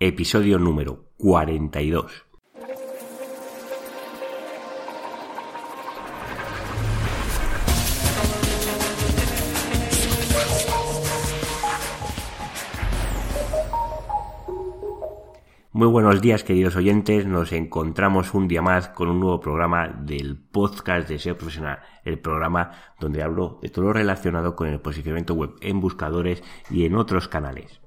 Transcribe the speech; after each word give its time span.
episodio 0.00 0.60
número 0.60 1.10
42. 1.16 2.24
Muy 15.72 15.88
buenos 15.88 16.20
días 16.20 16.44
queridos 16.44 16.76
oyentes, 16.76 17.26
nos 17.26 17.52
encontramos 17.52 18.34
un 18.34 18.46
día 18.46 18.62
más 18.62 18.88
con 18.88 19.08
un 19.08 19.18
nuevo 19.18 19.40
programa 19.40 19.88
del 19.88 20.36
podcast 20.36 21.08
de 21.08 21.18
SEO 21.18 21.36
Profesional, 21.36 21.80
el 22.04 22.20
programa 22.20 22.70
donde 23.00 23.22
hablo 23.24 23.58
de 23.62 23.68
todo 23.68 23.86
lo 23.86 23.92
relacionado 23.92 24.54
con 24.54 24.68
el 24.68 24.80
posicionamiento 24.80 25.34
web 25.34 25.56
en 25.60 25.80
buscadores 25.80 26.44
y 26.70 26.84
en 26.84 26.94
otros 26.94 27.26
canales. 27.26 27.80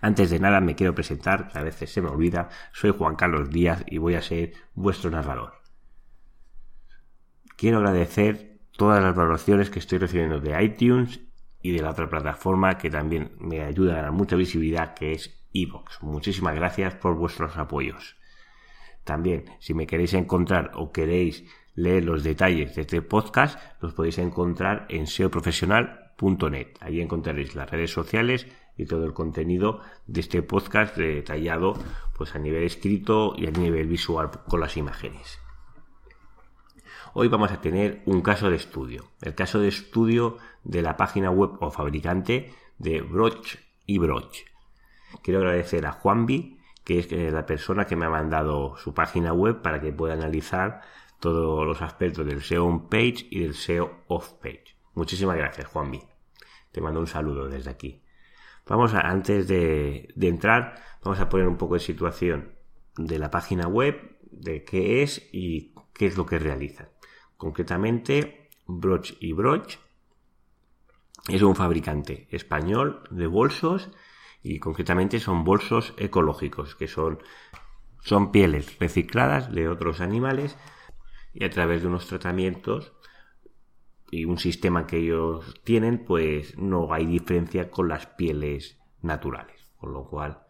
Antes 0.00 0.30
de 0.30 0.38
nada 0.38 0.60
me 0.60 0.74
quiero 0.74 0.94
presentar, 0.94 1.48
que 1.48 1.58
a 1.58 1.62
veces 1.62 1.92
se 1.92 2.00
me 2.00 2.08
olvida, 2.08 2.48
soy 2.72 2.92
Juan 2.92 3.16
Carlos 3.16 3.50
Díaz 3.50 3.84
y 3.86 3.98
voy 3.98 4.14
a 4.14 4.22
ser 4.22 4.52
vuestro 4.74 5.10
narrador. 5.10 5.54
Quiero 7.56 7.78
agradecer 7.78 8.58
todas 8.76 9.02
las 9.02 9.14
valoraciones 9.14 9.70
que 9.70 9.80
estoy 9.80 9.98
recibiendo 9.98 10.40
de 10.40 10.62
iTunes 10.62 11.20
y 11.60 11.72
de 11.72 11.82
la 11.82 11.90
otra 11.90 12.08
plataforma 12.08 12.78
que 12.78 12.90
también 12.90 13.32
me 13.40 13.62
ayuda 13.62 13.92
a 13.92 13.96
ganar 13.96 14.12
mucha 14.12 14.36
visibilidad, 14.36 14.94
que 14.94 15.12
es 15.12 15.44
Evox. 15.52 16.02
Muchísimas 16.02 16.54
gracias 16.54 16.94
por 16.94 17.16
vuestros 17.16 17.56
apoyos. 17.56 18.16
También, 19.02 19.46
si 19.58 19.74
me 19.74 19.86
queréis 19.86 20.14
encontrar 20.14 20.70
o 20.74 20.92
queréis 20.92 21.44
leer 21.74 22.04
los 22.04 22.22
detalles 22.22 22.74
de 22.74 22.82
este 22.82 23.02
podcast, 23.02 23.58
los 23.80 23.94
podéis 23.94 24.18
encontrar 24.18 24.86
en 24.88 25.06
seoprofesional.net. 25.06 26.68
Allí 26.80 27.00
encontraréis 27.00 27.54
las 27.54 27.70
redes 27.70 27.90
sociales 27.90 28.46
y 28.78 28.86
todo 28.86 29.04
el 29.04 29.12
contenido 29.12 29.80
de 30.06 30.20
este 30.20 30.42
podcast 30.42 30.96
detallado 30.96 31.74
pues 32.16 32.34
a 32.34 32.38
nivel 32.38 32.62
escrito 32.62 33.34
y 33.36 33.46
a 33.46 33.50
nivel 33.50 33.86
visual 33.88 34.30
con 34.48 34.60
las 34.60 34.76
imágenes. 34.76 35.38
Hoy 37.12 37.28
vamos 37.28 37.50
a 37.50 37.60
tener 37.60 38.02
un 38.06 38.22
caso 38.22 38.48
de 38.48 38.56
estudio, 38.56 39.10
el 39.20 39.34
caso 39.34 39.58
de 39.58 39.68
estudio 39.68 40.38
de 40.62 40.82
la 40.82 40.96
página 40.96 41.30
web 41.30 41.52
o 41.60 41.70
fabricante 41.70 42.54
de 42.78 43.02
Broch 43.02 43.56
y 43.86 43.98
Broch. 43.98 44.44
Quiero 45.22 45.40
agradecer 45.40 45.84
a 45.86 45.92
Juanvi, 45.92 46.58
que 46.84 47.00
es 47.00 47.10
la 47.10 47.44
persona 47.44 47.86
que 47.86 47.96
me 47.96 48.06
ha 48.06 48.10
mandado 48.10 48.76
su 48.76 48.94
página 48.94 49.32
web 49.32 49.60
para 49.62 49.80
que 49.80 49.92
pueda 49.92 50.14
analizar 50.14 50.82
todos 51.18 51.66
los 51.66 51.82
aspectos 51.82 52.24
del 52.24 52.42
SEO 52.42 52.66
on 52.66 52.88
page 52.88 53.26
y 53.30 53.40
del 53.40 53.54
SEO 53.54 54.04
off 54.06 54.34
page. 54.34 54.76
Muchísimas 54.94 55.36
gracias, 55.36 55.66
Juanvi. 55.66 56.00
Te 56.70 56.80
mando 56.80 57.00
un 57.00 57.06
saludo 57.06 57.48
desde 57.48 57.70
aquí. 57.70 58.02
Vamos 58.68 58.92
a, 58.92 59.00
antes 59.00 59.48
de, 59.48 60.14
entrar, 60.20 60.74
vamos 61.02 61.18
a 61.20 61.28
poner 61.28 61.48
un 61.48 61.56
poco 61.56 61.74
de 61.74 61.80
situación 61.80 62.52
de 62.96 63.18
la 63.18 63.30
página 63.30 63.66
web, 63.66 64.18
de 64.30 64.62
qué 64.64 65.02
es 65.02 65.26
y 65.32 65.74
qué 65.94 66.06
es 66.06 66.18
lo 66.18 66.26
que 66.26 66.38
realizan. 66.38 66.88
Concretamente, 67.38 68.50
Broch 68.66 69.14
y 69.20 69.32
Broch 69.32 69.78
es 71.28 71.42
un 71.42 71.56
fabricante 71.56 72.28
español 72.30 73.04
de 73.10 73.26
bolsos 73.26 73.90
y 74.42 74.58
concretamente 74.58 75.18
son 75.18 75.44
bolsos 75.44 75.94
ecológicos, 75.96 76.74
que 76.74 76.88
son, 76.88 77.20
son 78.02 78.32
pieles 78.32 78.78
recicladas 78.78 79.50
de 79.52 79.68
otros 79.68 80.00
animales 80.00 80.58
y 81.32 81.44
a 81.44 81.50
través 81.50 81.82
de 81.82 81.88
unos 81.88 82.06
tratamientos 82.06 82.92
y 84.10 84.24
un 84.24 84.38
sistema 84.38 84.86
que 84.86 84.98
ellos 84.98 85.60
tienen, 85.64 86.04
pues 86.04 86.56
no 86.58 86.92
hay 86.92 87.06
diferencia 87.06 87.70
con 87.70 87.88
las 87.88 88.06
pieles 88.06 88.78
naturales, 89.02 89.70
con 89.76 89.92
lo 89.92 90.08
cual 90.08 90.42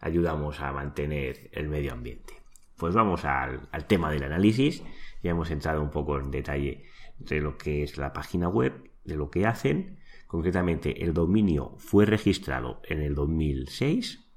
ayudamos 0.00 0.60
a 0.60 0.72
mantener 0.72 1.50
el 1.52 1.68
medio 1.68 1.92
ambiente. 1.92 2.34
Pues 2.76 2.94
vamos 2.94 3.24
al, 3.24 3.68
al 3.70 3.86
tema 3.86 4.10
del 4.10 4.24
análisis, 4.24 4.82
ya 5.22 5.30
hemos 5.30 5.50
entrado 5.50 5.82
un 5.82 5.90
poco 5.90 6.18
en 6.18 6.30
detalle 6.30 6.84
de 7.18 7.40
lo 7.40 7.56
que 7.56 7.82
es 7.82 7.98
la 7.98 8.12
página 8.12 8.48
web, 8.48 8.90
de 9.04 9.16
lo 9.16 9.30
que 9.30 9.46
hacen 9.46 10.02
Concretamente, 10.32 11.04
el 11.04 11.12
dominio 11.12 11.74
fue 11.76 12.06
registrado 12.06 12.80
en 12.88 13.02
el 13.02 13.14
2006. 13.14 14.30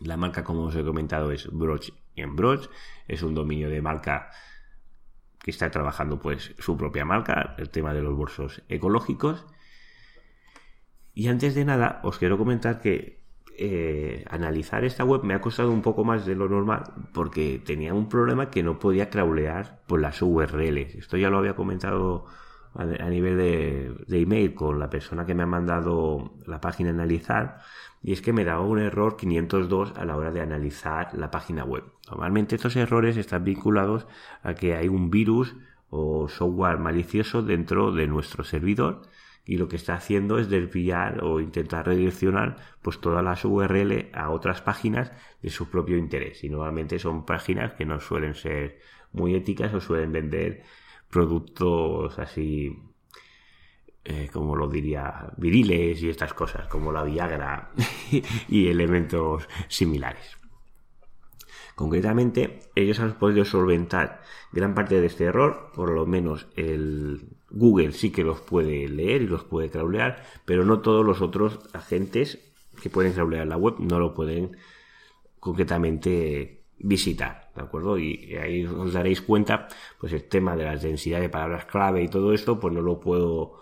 La 0.00 0.18
marca, 0.18 0.44
como 0.44 0.64
os 0.64 0.76
he 0.76 0.84
comentado, 0.84 1.32
es 1.32 1.50
Broch 1.50 1.94
en 2.14 2.36
Broch. 2.36 2.68
Es 3.08 3.22
un 3.22 3.34
dominio 3.34 3.70
de 3.70 3.80
marca 3.80 4.30
que 5.42 5.50
está 5.50 5.70
trabajando 5.70 6.18
pues 6.18 6.54
su 6.58 6.76
propia 6.76 7.04
marca, 7.04 7.54
el 7.58 7.70
tema 7.70 7.94
de 7.94 8.02
los 8.02 8.16
bolsos 8.16 8.62
ecológicos. 8.68 9.46
Y 11.14 11.28
antes 11.28 11.54
de 11.54 11.64
nada, 11.64 12.00
os 12.04 12.18
quiero 12.18 12.38
comentar 12.38 12.80
que 12.80 13.20
eh, 13.56 14.24
analizar 14.30 14.84
esta 14.84 15.04
web 15.04 15.22
me 15.22 15.34
ha 15.34 15.40
costado 15.40 15.70
un 15.70 15.82
poco 15.82 16.04
más 16.04 16.24
de 16.24 16.34
lo 16.34 16.48
normal 16.48 16.84
porque 17.12 17.60
tenía 17.62 17.92
un 17.92 18.08
problema 18.08 18.50
que 18.50 18.62
no 18.62 18.78
podía 18.78 19.10
crawlear 19.10 19.82
por 19.86 20.00
las 20.00 20.22
URLs. 20.22 20.94
Esto 20.94 21.16
ya 21.16 21.30
lo 21.30 21.38
había 21.38 21.54
comentado 21.54 22.26
a, 22.74 23.08
nivel 23.08 23.36
de, 23.36 24.20
email 24.20 24.54
con 24.54 24.78
la 24.78 24.90
persona 24.90 25.26
que 25.26 25.34
me 25.34 25.42
ha 25.42 25.46
mandado 25.46 26.34
la 26.46 26.60
página 26.60 26.90
a 26.90 26.92
analizar 26.92 27.58
y 28.02 28.12
es 28.12 28.22
que 28.22 28.32
me 28.32 28.44
daba 28.44 28.60
un 28.60 28.78
error 28.78 29.16
502 29.16 29.94
a 29.96 30.04
la 30.04 30.16
hora 30.16 30.30
de 30.30 30.40
analizar 30.40 31.10
la 31.14 31.30
página 31.30 31.64
web. 31.64 31.84
Normalmente 32.08 32.56
estos 32.56 32.76
errores 32.76 33.16
están 33.16 33.44
vinculados 33.44 34.06
a 34.42 34.54
que 34.54 34.74
hay 34.74 34.88
un 34.88 35.10
virus 35.10 35.56
o 35.90 36.28
software 36.28 36.78
malicioso 36.78 37.42
dentro 37.42 37.92
de 37.92 38.06
nuestro 38.06 38.44
servidor 38.44 39.02
y 39.44 39.56
lo 39.56 39.68
que 39.68 39.76
está 39.76 39.94
haciendo 39.94 40.38
es 40.38 40.48
desviar 40.48 41.24
o 41.24 41.40
intentar 41.40 41.86
redireccionar 41.86 42.56
pues 42.82 43.00
todas 43.00 43.24
las 43.24 43.44
URL 43.44 44.10
a 44.12 44.30
otras 44.30 44.62
páginas 44.62 45.12
de 45.42 45.50
su 45.50 45.68
propio 45.68 45.96
interés 45.96 46.44
y 46.44 46.48
normalmente 46.48 46.98
son 46.98 47.26
páginas 47.26 47.72
que 47.72 47.84
no 47.84 47.98
suelen 47.98 48.34
ser 48.34 48.78
muy 49.12 49.34
éticas 49.34 49.74
o 49.74 49.80
suelen 49.80 50.12
vender 50.12 50.62
productos 51.10 52.18
así, 52.18 52.78
eh, 54.04 54.30
como 54.32 54.56
lo 54.56 54.68
diría, 54.68 55.32
viriles 55.36 56.02
y 56.02 56.08
estas 56.08 56.32
cosas, 56.32 56.68
como 56.68 56.92
la 56.92 57.04
Viagra 57.04 57.72
y 58.48 58.68
elementos 58.68 59.48
similares. 59.68 60.38
Concretamente, 61.74 62.60
ellos 62.74 63.00
han 63.00 63.18
podido 63.18 63.44
solventar 63.44 64.20
gran 64.52 64.74
parte 64.74 65.00
de 65.00 65.06
este 65.06 65.24
error, 65.24 65.70
por 65.74 65.90
lo 65.90 66.06
menos 66.06 66.46
el 66.54 67.30
Google 67.50 67.92
sí 67.92 68.12
que 68.12 68.22
los 68.22 68.40
puede 68.40 68.88
leer 68.88 69.22
y 69.22 69.26
los 69.26 69.44
puede 69.44 69.70
crawlear, 69.70 70.22
pero 70.44 70.64
no 70.64 70.80
todos 70.80 71.04
los 71.04 71.22
otros 71.22 71.58
agentes 71.72 72.52
que 72.82 72.90
pueden 72.90 73.12
crawlear 73.12 73.46
la 73.46 73.56
web 73.56 73.76
no 73.78 73.98
lo 73.98 74.14
pueden 74.14 74.56
concretamente 75.38 76.59
visitar, 76.80 77.50
¿de 77.54 77.62
acuerdo? 77.62 77.98
Y 77.98 78.34
ahí 78.36 78.64
os 78.64 78.92
daréis 78.92 79.20
cuenta, 79.20 79.68
pues 79.98 80.12
el 80.12 80.24
tema 80.24 80.56
de 80.56 80.64
las 80.64 80.82
densidades 80.82 81.24
de 81.24 81.28
palabras 81.28 81.66
clave 81.66 82.02
y 82.02 82.08
todo 82.08 82.32
esto, 82.32 82.58
pues 82.58 82.74
no 82.74 82.80
lo 82.80 83.00
puedo 83.00 83.60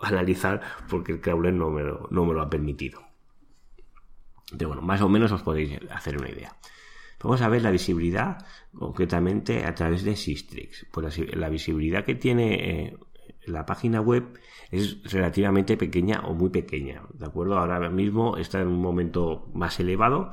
analizar 0.00 0.60
porque 0.88 1.12
el 1.12 1.20
crawler 1.20 1.54
no 1.54 1.70
me 1.70 1.82
lo, 1.82 2.08
no 2.10 2.24
me 2.24 2.34
lo 2.34 2.42
ha 2.42 2.50
permitido. 2.50 3.02
Pero 4.56 4.68
bueno, 4.68 4.82
más 4.82 5.00
o 5.02 5.08
menos 5.08 5.32
os 5.32 5.42
podéis 5.42 5.78
hacer 5.90 6.16
una 6.16 6.30
idea. 6.30 6.56
Vamos 7.22 7.42
a 7.42 7.48
ver 7.48 7.62
la 7.62 7.70
visibilidad 7.70 8.46
concretamente 8.72 9.64
a 9.64 9.74
través 9.74 10.04
de 10.04 10.16
Sistrix. 10.16 10.86
Pues 10.92 11.18
la, 11.34 11.48
visibilidad 11.48 12.04
que 12.04 12.14
tiene 12.14 12.86
eh, 12.86 12.96
la 13.44 13.66
página 13.66 14.00
web 14.00 14.38
es 14.70 15.02
relativamente 15.10 15.76
pequeña 15.76 16.20
o 16.20 16.34
muy 16.34 16.50
pequeña, 16.50 17.02
¿de 17.12 17.26
acuerdo? 17.26 17.58
Ahora 17.58 17.90
mismo 17.90 18.36
está 18.36 18.60
en 18.60 18.68
un 18.68 18.80
momento 18.80 19.50
más 19.52 19.80
elevado 19.80 20.30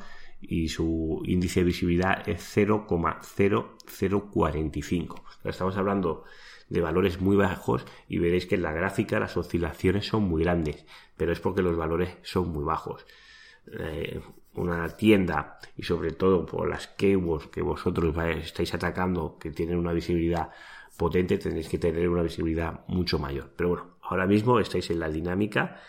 y 0.49 0.69
su 0.69 1.21
índice 1.25 1.59
de 1.61 1.65
visibilidad 1.65 2.27
es 2.27 2.41
0,0045. 2.55 5.23
Estamos 5.43 5.77
hablando 5.77 6.23
de 6.69 6.81
valores 6.81 7.21
muy 7.21 7.35
bajos 7.35 7.85
y 8.07 8.19
veréis 8.19 8.45
que 8.45 8.55
en 8.55 8.61
la 8.63 8.71
gráfica 8.71 9.19
las 9.19 9.35
oscilaciones 9.37 10.07
son 10.07 10.23
muy 10.23 10.43
grandes, 10.43 10.85
pero 11.15 11.31
es 11.31 11.39
porque 11.39 11.61
los 11.61 11.77
valores 11.77 12.17
son 12.23 12.49
muy 12.49 12.63
bajos. 12.63 13.05
Eh, 13.79 14.19
una 14.55 14.87
tienda 14.89 15.59
y 15.75 15.83
sobre 15.83 16.11
todo 16.11 16.45
por 16.45 16.69
las 16.69 16.87
keywords 16.87 17.47
que 17.47 17.61
vosotros 17.61 18.15
estáis 18.41 18.73
atacando 18.73 19.37
que 19.37 19.51
tienen 19.51 19.77
una 19.77 19.91
visibilidad 19.91 20.51
potente 20.97 21.37
tenéis 21.37 21.69
que 21.69 21.77
tener 21.77 22.07
una 22.09 22.23
visibilidad 22.23 22.85
mucho 22.87 23.19
mayor 23.19 23.51
pero 23.55 23.69
bueno 23.69 23.97
ahora 24.01 24.27
mismo 24.27 24.59
estáis 24.59 24.89
en 24.89 24.99
la 24.99 25.09
dinámica 25.09 25.81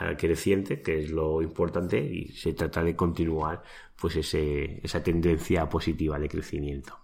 eh, 0.00 0.16
creciente, 0.18 0.82
que 0.82 1.00
es 1.00 1.10
lo 1.10 1.42
importante, 1.42 1.98
y 1.98 2.28
se 2.28 2.52
trata 2.52 2.82
de 2.82 2.96
continuar 2.96 3.62
pues 4.00 4.16
ese, 4.16 4.80
esa 4.84 5.02
tendencia 5.02 5.68
positiva 5.68 6.18
de 6.18 6.28
crecimiento. 6.28 6.98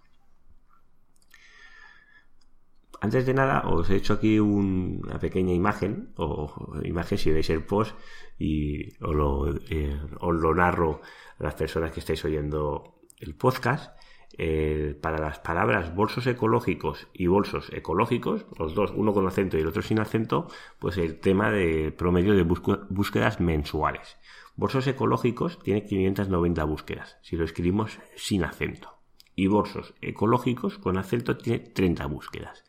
Antes 2.99 3.25
de 3.25 3.33
nada, 3.33 3.61
os 3.67 3.89
he 3.89 3.95
hecho 3.95 4.13
aquí 4.13 4.39
una 4.39 5.19
pequeña 5.19 5.53
imagen, 5.53 6.13
o 6.17 6.53
imagen 6.83 7.17
si 7.17 7.31
veis 7.31 7.49
el 7.49 7.63
post, 7.63 7.95
y 8.37 8.93
lo, 8.99 9.55
eh, 9.69 9.99
os 10.19 10.35
lo 10.35 10.53
narro 10.53 11.01
a 11.39 11.43
las 11.43 11.55
personas 11.55 11.91
que 11.91 12.01
estáis 12.01 12.23
oyendo 12.25 13.01
el 13.17 13.35
podcast. 13.35 13.97
Eh, 14.37 14.97
para 15.01 15.19
las 15.19 15.39
palabras 15.39 15.93
bolsos 15.93 16.25
ecológicos 16.27 17.07
y 17.13 17.27
bolsos 17.27 17.69
ecológicos, 17.73 18.45
los 18.57 18.73
dos, 18.73 18.91
uno 18.95 19.13
con 19.13 19.27
acento 19.27 19.57
y 19.57 19.61
el 19.61 19.67
otro 19.67 19.81
sin 19.81 19.99
acento, 19.99 20.47
pues 20.79 20.97
el 20.97 21.19
tema 21.19 21.51
de 21.51 21.91
promedio 21.91 22.33
de 22.33 22.43
búsquedas 22.43 23.39
mensuales. 23.39 24.17
Bolsos 24.55 24.87
ecológicos 24.87 25.59
tiene 25.59 25.85
590 25.85 26.63
búsquedas, 26.63 27.17
si 27.21 27.35
lo 27.35 27.43
escribimos 27.43 27.99
sin 28.15 28.43
acento. 28.43 28.99
Y 29.35 29.47
bolsos 29.47 29.93
ecológicos 30.01 30.77
con 30.77 30.97
acento 30.97 31.37
tiene 31.37 31.59
30 31.59 32.05
búsquedas. 32.05 32.63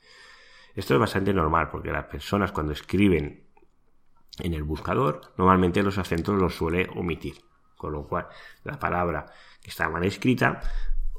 Esto 0.74 0.94
es 0.94 1.00
bastante 1.00 1.34
normal 1.34 1.68
porque 1.70 1.92
las 1.92 2.06
personas 2.06 2.50
cuando 2.50 2.72
escriben 2.72 3.44
en 4.38 4.54
el 4.54 4.62
buscador 4.62 5.32
normalmente 5.36 5.82
los 5.82 5.98
acentos 5.98 6.40
los 6.40 6.54
suele 6.54 6.88
omitir. 6.94 7.34
Con 7.76 7.92
lo 7.92 8.06
cual 8.06 8.28
la 8.64 8.78
palabra 8.78 9.26
que 9.60 9.70
está 9.70 9.88
mal 9.88 10.04
escrita 10.04 10.60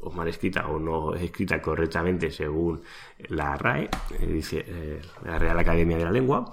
o 0.03 0.11
mal 0.11 0.27
escrita 0.27 0.67
o 0.67 0.79
no 0.79 1.13
escrita 1.15 1.61
correctamente 1.61 2.31
según 2.31 2.81
la 3.29 3.55
RAE, 3.55 3.89
eh, 4.19 4.27
dice 4.27 4.63
eh, 4.67 5.01
la 5.23 5.39
Real 5.39 5.57
Academia 5.59 5.97
de 5.97 6.05
la 6.05 6.11
Lengua, 6.11 6.51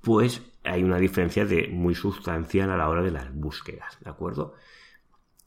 pues 0.00 0.42
hay 0.64 0.82
una 0.82 0.98
diferencia 0.98 1.44
de 1.44 1.68
muy 1.68 1.94
sustancial 1.94 2.70
a 2.70 2.76
la 2.76 2.88
hora 2.88 3.02
de 3.02 3.10
las 3.10 3.34
búsquedas, 3.34 3.98
¿de 4.00 4.10
acuerdo? 4.10 4.54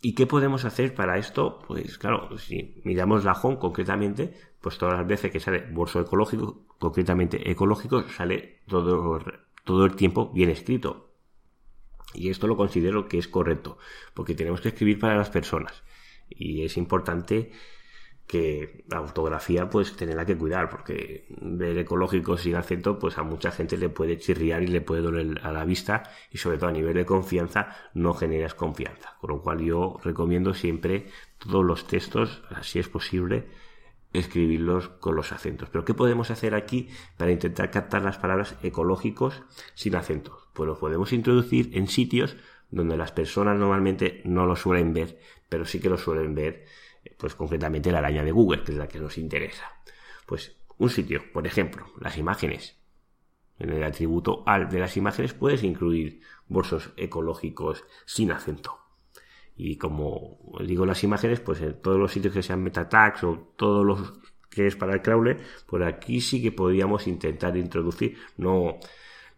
¿Y 0.01 0.13
qué 0.13 0.27
podemos 0.27 0.65
hacer 0.65 0.93
para 0.93 1.17
esto? 1.17 1.59
Pues 1.67 1.97
claro, 1.97 2.37
si 2.37 2.79
miramos 2.83 3.23
la 3.23 3.33
home 3.33 3.57
concretamente, 3.57 4.33
pues 4.61 4.77
todas 4.77 4.97
las 4.97 5.07
veces 5.07 5.31
que 5.31 5.39
sale 5.39 5.65
bolso 5.71 5.99
ecológico, 5.99 6.65
concretamente 6.77 7.49
ecológico, 7.49 8.07
sale 8.09 8.61
todo, 8.67 9.19
todo 9.63 9.85
el 9.85 9.95
tiempo 9.95 10.31
bien 10.31 10.49
escrito. 10.49 11.11
Y 12.13 12.29
esto 12.29 12.47
lo 12.47 12.55
considero 12.55 13.07
que 13.07 13.17
es 13.17 13.27
correcto, 13.27 13.77
porque 14.13 14.35
tenemos 14.35 14.61
que 14.61 14.69
escribir 14.69 14.99
para 14.99 15.17
las 15.17 15.29
personas. 15.29 15.83
Y 16.29 16.63
es 16.63 16.77
importante 16.77 17.51
que 18.27 18.83
la 18.89 19.01
ortografía 19.01 19.69
pues 19.69 19.95
tenerla 19.95 20.25
que 20.25 20.37
cuidar 20.37 20.69
porque 20.69 21.27
ver 21.29 21.77
ecológico 21.77 22.37
sin 22.37 22.55
acento 22.55 22.97
pues 22.97 23.19
a 23.19 23.23
mucha 23.23 23.51
gente 23.51 23.77
le 23.77 23.89
puede 23.89 24.17
chirriar 24.17 24.63
y 24.63 24.67
le 24.67 24.81
puede 24.81 25.03
doler 25.03 25.39
a 25.43 25.51
la 25.51 25.63
vista 25.63 26.03
y 26.31 26.39
sobre 26.39 26.57
todo 26.57 26.69
a 26.69 26.73
nivel 26.73 26.95
de 26.95 27.05
confianza 27.05 27.75
no 27.93 28.13
generas 28.13 28.55
confianza. 28.55 29.15
Con 29.19 29.29
lo 29.29 29.41
cual 29.41 29.59
yo 29.59 29.99
recomiendo 30.03 30.53
siempre 30.53 31.07
todos 31.37 31.63
los 31.63 31.85
textos 31.85 32.43
así 32.49 32.79
es 32.79 32.89
posible 32.89 33.47
escribirlos 34.11 34.87
con 34.89 35.15
los 35.15 35.31
acentos. 35.31 35.69
Pero 35.69 35.85
qué 35.85 35.93
podemos 35.93 36.31
hacer 36.31 36.55
aquí 36.55 36.89
para 37.17 37.31
intentar 37.31 37.69
captar 37.69 38.01
las 38.01 38.17
palabras 38.17 38.55
ecológicos 38.63 39.43
sin 39.75 39.95
acentos 39.95 40.45
pues 40.55 40.67
los 40.67 40.79
podemos 40.79 41.13
introducir 41.13 41.77
en 41.77 41.87
sitios 41.87 42.37
donde 42.71 42.97
las 42.97 43.11
personas 43.11 43.59
normalmente 43.59 44.21
no 44.25 44.47
lo 44.47 44.55
suelen 44.55 44.93
ver 44.93 45.19
pero 45.49 45.65
sí 45.65 45.79
que 45.79 45.89
lo 45.89 45.97
suelen 45.97 46.33
ver 46.35 46.65
pues 47.17 47.35
concretamente 47.35 47.91
la 47.91 47.99
araña 47.99 48.23
de 48.23 48.31
Google, 48.31 48.63
que 48.63 48.71
es 48.71 48.77
la 48.77 48.87
que 48.87 48.99
nos 48.99 49.17
interesa. 49.17 49.65
Pues 50.25 50.57
un 50.77 50.89
sitio, 50.89 51.21
por 51.31 51.45
ejemplo, 51.47 51.85
las 51.99 52.17
imágenes. 52.17 52.77
En 53.57 53.69
el 53.69 53.83
atributo 53.83 54.43
al 54.45 54.69
de 54.69 54.79
las 54.79 54.97
imágenes 54.97 55.33
puedes 55.33 55.63
incluir 55.63 56.21
bolsos 56.47 56.91
ecológicos 56.97 57.85
sin 58.05 58.31
acento. 58.31 58.79
Y 59.55 59.77
como 59.77 60.39
digo 60.65 60.85
las 60.85 61.03
imágenes, 61.03 61.39
pues 61.39 61.61
en 61.61 61.81
todos 61.81 61.97
los 61.97 62.11
sitios 62.11 62.33
que 62.33 62.43
sean 62.43 62.61
meta 62.61 62.89
tags 62.89 63.23
o 63.23 63.53
todos 63.55 63.85
los 63.85 64.13
que 64.49 64.67
es 64.67 64.75
para 64.75 64.93
el 64.93 65.01
crawler, 65.01 65.41
por 65.65 65.83
aquí 65.83 66.19
sí 66.19 66.41
que 66.41 66.51
podríamos 66.51 67.07
intentar 67.07 67.55
introducir. 67.55 68.17
No, 68.37 68.77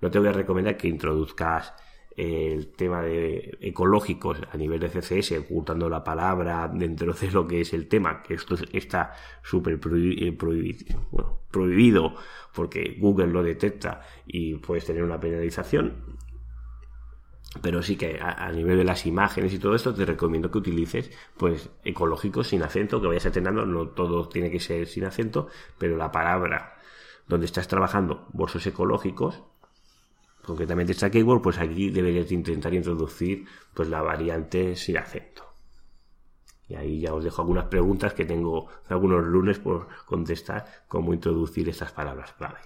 no 0.02 0.12
te 0.12 0.20
voy 0.20 0.30
a 0.30 0.34
recomendar 0.34 0.78
que 0.78 0.88
introduzcas 0.88 1.74
el 2.18 2.70
tema 2.70 3.04
de 3.04 3.60
ecológicos 3.62 4.40
a 4.52 4.58
nivel 4.58 4.80
de 4.80 4.90
CCS, 4.90 5.34
ocultando 5.34 5.88
la 5.88 6.04
palabra 6.04 6.68
dentro 6.68 7.14
de 7.14 7.30
lo 7.32 7.48
que 7.48 7.62
es 7.62 7.74
el 7.74 7.88
tema, 7.88 8.24
que 8.24 8.34
esto 8.34 8.56
está 8.74 9.14
súper 9.44 9.80
eh, 9.96 10.32
prohibido 11.52 12.16
porque 12.54 12.98
Google 13.00 13.28
lo 13.28 13.44
detecta 13.44 14.02
y 14.26 14.56
puedes 14.56 14.86
tener 14.86 15.04
una 15.04 15.20
penalización. 15.20 16.18
Pero 17.62 17.82
sí 17.84 17.96
que 17.96 18.20
a, 18.20 18.52
nivel 18.52 18.78
de 18.78 18.84
las 18.84 19.06
imágenes 19.06 19.54
y 19.54 19.60
todo 19.60 19.76
esto 19.76 19.94
te 19.94 20.06
recomiendo 20.06 20.52
que 20.52 20.58
utilices 20.58 21.12
pues 21.38 21.70
ecológicos 21.84 22.48
sin 22.48 22.64
acento, 22.64 23.00
que 23.00 23.08
vayas 23.08 23.28
atendiendo, 23.28 23.66
no 23.66 23.90
todo 23.90 24.28
tiene 24.28 24.52
que 24.52 24.60
ser 24.60 24.88
sin 24.88 25.06
acento, 25.06 25.48
pero 25.78 25.98
la 25.98 26.12
palabra 26.12 26.78
donde 27.28 27.46
estás 27.46 27.68
trabajando 27.68 28.28
bolsos 28.34 28.66
ecológicos 28.66 29.44
concretamente 30.48 30.94
esta 30.94 31.12
keyword, 31.12 31.42
pues 31.42 31.60
aquí 31.60 31.90
deberías 31.90 32.32
intentar 32.32 32.74
introducir 32.74 33.46
pues 33.74 33.90
la 33.90 34.02
variante 34.02 34.78
sin 34.78 34.98
acento. 34.98 35.44
Y 36.70 36.76
ahí 36.76 37.02
ya 37.02 37.14
os 37.14 37.24
dejo 37.24 37.42
algunas 37.42 37.66
preguntas 37.66 38.14
que 38.14 38.26
tengo 38.26 38.68
algunos 38.88 39.26
lunes 39.26 39.60
por 39.60 39.90
contestar 40.06 40.66
cómo 40.88 41.14
introducir 41.14 41.68
estas 41.68 41.92
palabras 41.92 42.32
clave. 42.34 42.60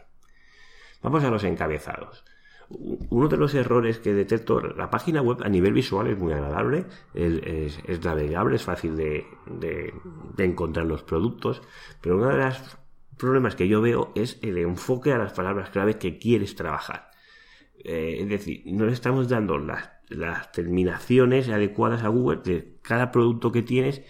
Vamos 1.02 1.24
a 1.24 1.32
los 1.32 1.44
encabezados. 1.44 2.24
Uno 2.70 3.28
de 3.28 3.38
los 3.38 3.54
errores 3.56 3.98
que 4.00 4.14
detecto, 4.14 4.62
la 4.62 4.90
página 4.92 5.22
web 5.22 5.40
a 5.44 5.50
nivel 5.50 5.74
visual 5.74 6.08
es 6.08 6.18
muy 6.18 6.34
agradable, 6.34 6.86
es, 7.16 8.04
navegable, 8.04 8.56
es 8.56 8.64
fácil 8.64 8.96
de, 8.96 9.26
de, 9.48 10.46
encontrar 10.46 10.86
los 10.86 11.04
productos, 11.04 11.62
pero 12.00 12.18
uno 12.18 12.30
de 12.30 12.38
los 12.38 12.78
problemas 13.18 13.56
que 13.56 13.68
yo 13.68 13.82
veo 13.82 14.12
es 14.16 14.40
el 14.42 14.58
enfoque 14.60 15.12
a 15.12 15.18
las 15.18 15.34
palabras 15.34 15.72
clave 15.72 15.98
que 15.98 16.18
quieres 16.18 16.56
trabajar. 16.56 17.11
Eh, 17.84 18.20
es 18.22 18.30
decir, 18.30 18.64
no 18.66 18.86
le 18.86 18.94
estamos 18.94 19.28
dando 19.30 19.58
las, 19.58 20.52
terminaciones 20.52 21.50
adecuadas 21.50 22.04
a 22.04 22.10
Google 22.10 22.42
de 22.44 22.78
cada 22.82 23.12
producto 23.12 23.52
que 23.52 23.62
tienes, 23.62 24.02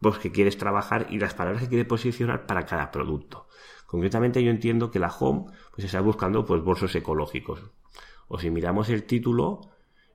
pues 0.00 0.18
que 0.18 0.30
quieres 0.30 0.56
trabajar 0.56 1.06
y 1.10 1.18
las 1.18 1.34
palabras 1.34 1.62
que 1.62 1.68
quieres 1.68 1.86
posicionar 1.86 2.46
para 2.46 2.64
cada 2.64 2.90
producto. 2.90 3.48
Concretamente 3.86 4.42
yo 4.42 4.50
entiendo 4.50 4.90
que 4.90 4.98
la 4.98 5.08
home 5.08 5.46
pues 5.74 5.84
está 5.84 6.00
buscando 6.00 6.44
pues 6.44 6.62
bolsos 6.62 6.94
ecológicos. 6.94 7.60
O 8.28 8.38
si 8.38 8.50
miramos 8.50 8.88
el 8.88 9.04
título, 9.04 9.60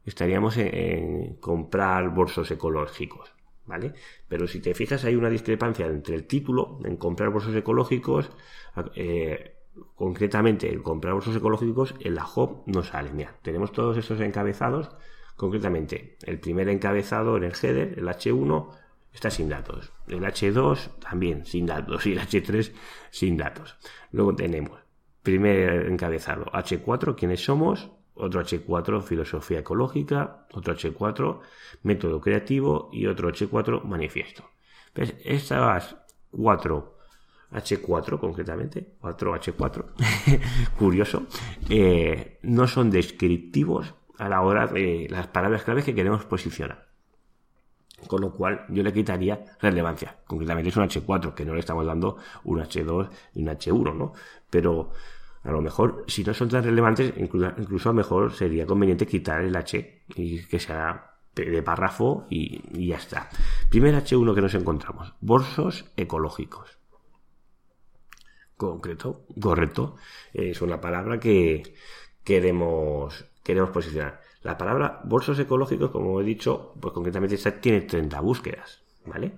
estaríamos 0.05 0.57
en, 0.57 1.35
comprar 1.35 2.09
bolsos 2.09 2.49
ecológicos. 2.51 3.33
¿Vale? 3.65 3.93
Pero 4.27 4.47
si 4.47 4.59
te 4.59 4.73
fijas 4.73 5.05
hay 5.05 5.15
una 5.15 5.29
discrepancia 5.29 5.85
entre 5.85 6.15
el 6.15 6.25
título 6.25 6.79
en 6.83 6.97
comprar 6.97 7.29
bolsos 7.29 7.55
ecológicos 7.55 8.29
eh, 8.95 9.60
concretamente 9.95 10.75
comprar 10.81 11.13
bolsos 11.13 11.35
ecológicos 11.35 11.95
en 11.99 12.15
la 12.15 12.25
home 12.25 12.63
no 12.65 12.83
sale. 12.83 13.11
Mira, 13.11 13.35
tenemos 13.41 13.71
todos 13.71 13.97
estos 13.97 14.19
encabezados. 14.19 14.89
Concretamente, 15.35 16.17
el 16.23 16.39
primer 16.39 16.69
encabezado 16.69 17.37
en 17.37 17.43
el 17.43 17.53
header, 17.53 17.97
el 17.97 18.07
H1, 18.07 18.69
está 19.13 19.29
sin 19.29 19.49
datos. 19.49 19.91
El 20.07 20.23
H2 20.23 20.99
también 20.99 21.45
sin 21.45 21.65
datos 21.65 22.05
y 22.07 22.13
el 22.13 22.19
H3 22.19 22.73
sin 23.09 23.37
datos. 23.37 23.77
Luego 24.11 24.35
tenemos 24.35 24.79
primer 25.23 25.87
encabezado 25.87 26.45
H4, 26.45 27.15
quiénes 27.15 27.43
somos, 27.43 27.91
otro 28.13 28.41
H4, 28.41 29.01
filosofía 29.01 29.59
ecológica, 29.59 30.47
otro 30.51 30.75
H4, 30.75 31.39
método 31.83 32.19
creativo 32.19 32.89
y 32.91 33.05
otro 33.05 33.29
H4, 33.29 33.83
manifiesto. 33.83 34.49
¿Ves? 34.93 35.15
Estas 35.23 35.95
cuatro 36.29 36.97
H4 37.51 38.19
concretamente, 38.19 38.95
4H4, 39.01 39.85
curioso, 40.77 41.23
eh, 41.69 42.39
no 42.43 42.67
son 42.67 42.89
descriptivos 42.89 43.93
a 44.17 44.29
la 44.29 44.41
hora 44.41 44.67
de 44.67 45.07
las 45.09 45.27
palabras 45.27 45.63
claves 45.63 45.83
que 45.83 45.95
queremos 45.95 46.25
posicionar. 46.25 46.89
Con 48.07 48.21
lo 48.21 48.31
cual 48.31 48.65
yo 48.69 48.81
le 48.81 48.93
quitaría 48.93 49.45
relevancia. 49.61 50.17
Concretamente 50.25 50.69
es 50.69 50.77
un 50.77 50.83
H4, 50.83 51.33
que 51.33 51.45
no 51.45 51.53
le 51.53 51.59
estamos 51.59 51.85
dando 51.85 52.17
un 52.45 52.59
H2 52.59 53.09
y 53.35 53.43
un 53.43 53.47
H1, 53.47 53.95
¿no? 53.95 54.13
Pero 54.49 54.91
a 55.43 55.51
lo 55.51 55.61
mejor, 55.61 56.05
si 56.07 56.23
no 56.23 56.33
son 56.33 56.49
tan 56.49 56.63
relevantes, 56.63 57.13
incluso, 57.17 57.89
a 57.89 57.91
lo 57.91 57.93
mejor 57.93 58.33
sería 58.33 58.65
conveniente 58.65 59.05
quitar 59.05 59.41
el 59.41 59.55
H 59.55 60.03
y 60.15 60.43
que 60.45 60.59
sea 60.59 61.09
de 61.35 61.63
párrafo 61.63 62.25
y, 62.29 62.61
y 62.73 62.87
ya 62.87 62.97
está. 62.97 63.29
Primer 63.69 63.95
H1 63.95 64.33
que 64.35 64.41
nos 64.41 64.53
encontramos, 64.55 65.13
bolsos 65.21 65.85
ecológicos 65.95 66.80
concreto, 68.69 69.25
correcto, 69.39 69.95
es 70.33 70.61
una 70.61 70.79
palabra 70.79 71.19
que 71.19 71.73
queremos, 72.23 73.25
queremos 73.43 73.71
posicionar. 73.71 74.21
La 74.43 74.57
palabra 74.57 75.01
bolsos 75.03 75.37
ecológicos, 75.39 75.91
como 75.91 76.19
he 76.19 76.23
dicho, 76.23 76.73
pues 76.79 76.93
concretamente 76.93 77.37
tiene 77.61 77.81
30 77.81 78.19
búsquedas, 78.21 78.81
¿vale? 79.05 79.33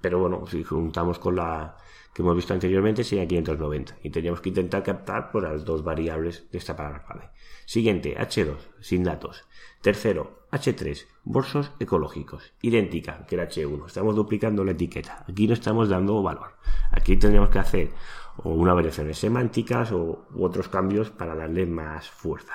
Pero 0.00 0.18
bueno, 0.18 0.46
si 0.46 0.64
juntamos 0.64 1.18
con 1.18 1.36
la 1.36 1.76
que 2.12 2.22
hemos 2.22 2.34
visto 2.34 2.52
anteriormente, 2.52 3.04
sería 3.04 3.26
590. 3.26 3.98
Y 4.02 4.10
tendríamos 4.10 4.40
que 4.40 4.48
intentar 4.48 4.82
captar 4.82 5.30
por 5.30 5.44
las 5.44 5.64
dos 5.64 5.84
variables 5.84 6.50
de 6.50 6.58
esta 6.58 6.74
palabra. 6.74 7.32
Siguiente, 7.66 8.16
H2, 8.18 8.56
sin 8.80 9.04
datos. 9.04 9.44
Tercero, 9.80 10.46
H3, 10.50 11.06
bolsos 11.22 11.70
ecológicos. 11.78 12.52
Idéntica 12.62 13.24
que 13.26 13.36
el 13.36 13.42
H1. 13.42 13.86
Estamos 13.86 14.16
duplicando 14.16 14.64
la 14.64 14.72
etiqueta. 14.72 15.24
Aquí 15.28 15.46
no 15.46 15.54
estamos 15.54 15.88
dando 15.88 16.22
valor. 16.22 16.56
Aquí 16.90 17.16
tendríamos 17.16 17.50
que 17.50 17.60
hacer 17.60 17.90
o 18.38 18.50
una 18.50 18.74
variaciones 18.74 19.18
semánticas 19.18 19.92
o, 19.92 20.26
u 20.32 20.44
otros 20.44 20.68
cambios 20.68 21.10
para 21.10 21.34
darle 21.34 21.66
más 21.66 22.10
fuerza. 22.10 22.54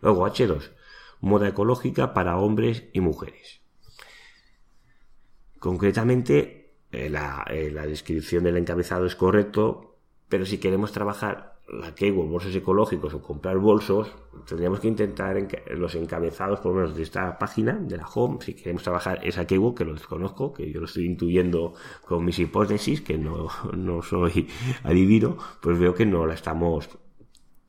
Luego 0.00 0.26
H2, 0.26 0.72
moda 1.20 1.48
ecológica 1.48 2.12
para 2.12 2.36
hombres 2.38 2.84
y 2.92 3.00
mujeres. 3.00 3.60
Concretamente, 5.58 6.76
eh, 6.92 7.08
la, 7.08 7.44
eh, 7.48 7.70
la 7.70 7.86
descripción 7.86 8.44
del 8.44 8.56
encabezado 8.56 9.06
es 9.06 9.16
correcto, 9.16 9.98
pero 10.28 10.44
si 10.46 10.58
queremos 10.58 10.92
trabajar 10.92 11.55
la 11.68 11.94
keyword 11.94 12.28
bolsos 12.28 12.54
ecológicos 12.54 13.12
o 13.14 13.22
comprar 13.22 13.58
bolsos, 13.58 14.12
tendríamos 14.46 14.80
que 14.80 14.88
intentar 14.88 15.36
en 15.36 15.48
los 15.80 15.94
encabezados, 15.94 16.60
por 16.60 16.72
lo 16.72 16.80
menos 16.80 16.96
de 16.96 17.02
esta 17.02 17.38
página, 17.38 17.72
de 17.72 17.96
la 17.96 18.06
home, 18.06 18.38
si 18.40 18.54
queremos 18.54 18.82
trabajar 18.82 19.20
esa 19.24 19.46
keyword, 19.46 19.74
que 19.74 19.84
lo 19.84 19.92
desconozco, 19.92 20.52
que 20.52 20.70
yo 20.70 20.80
lo 20.80 20.86
estoy 20.86 21.06
intuyendo 21.06 21.74
con 22.04 22.24
mis 22.24 22.38
hipótesis, 22.38 23.00
que 23.00 23.18
no, 23.18 23.48
no 23.76 24.02
soy 24.02 24.48
adivino, 24.84 25.36
pues 25.60 25.78
veo 25.78 25.94
que 25.94 26.06
no 26.06 26.26
la 26.26 26.34
estamos 26.34 26.88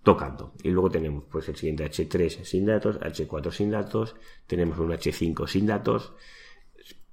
tocando. 0.04 0.54
Y 0.64 0.70
luego 0.70 0.90
tenemos 0.90 1.24
pues 1.30 1.50
el 1.50 1.56
siguiente 1.56 1.86
H3 1.90 2.44
sin 2.44 2.66
datos, 2.66 3.00
H4 3.00 3.52
sin 3.52 3.72
datos, 3.72 4.16
tenemos 4.46 4.78
un 4.80 4.92
H5 4.92 5.48
sin 5.48 5.66
datos, 5.66 6.14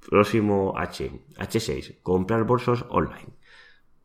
próximo 0.09 0.75
H, 0.77 1.11
H6, 1.39 2.03
comprar 2.03 2.45
bolsos 2.45 2.85
online. 2.91 3.33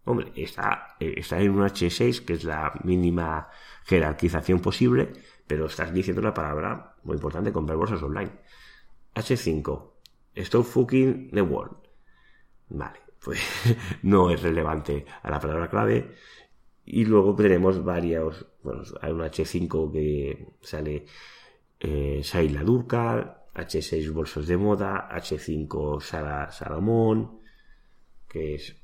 Hombre, 0.05 0.31
está, 0.35 0.95
eh, 0.99 1.13
está 1.17 1.39
en 1.39 1.51
un 1.51 1.61
H6, 1.61 2.25
que 2.25 2.33
es 2.33 2.43
la 2.43 2.73
mínima 2.83 3.49
jerarquización 3.85 4.59
posible, 4.59 5.13
pero 5.45 5.65
estás 5.65 5.93
diciendo 5.93 6.21
una 6.21 6.33
palabra 6.33 6.95
muy 7.03 7.15
importante, 7.15 7.51
comprar 7.51 7.77
bolsas 7.77 8.01
online. 8.01 8.31
H5, 9.15 9.91
stop 10.35 10.65
fucking 10.65 11.31
the 11.31 11.41
world. 11.41 11.77
Vale, 12.69 12.99
pues 13.23 13.39
no 14.03 14.29
es 14.29 14.41
relevante 14.41 15.05
a 15.21 15.29
la 15.29 15.39
palabra 15.39 15.69
clave. 15.69 16.15
Y 16.85 17.05
luego 17.05 17.35
tenemos 17.35 17.83
varios, 17.83 18.47
bueno, 18.63 18.81
hay 19.01 19.11
un 19.11 19.21
H5 19.21 19.91
que 19.91 20.55
sale 20.61 21.05
eh, 21.79 22.21
Shaila 22.23 22.63
Durkal, 22.63 23.37
H6 23.53 24.11
bolsos 24.11 24.47
de 24.47 24.57
moda, 24.57 25.07
H5 25.11 26.01
Sara 26.01 26.51
Salomón, 26.51 27.41
que 28.27 28.55
es 28.55 28.78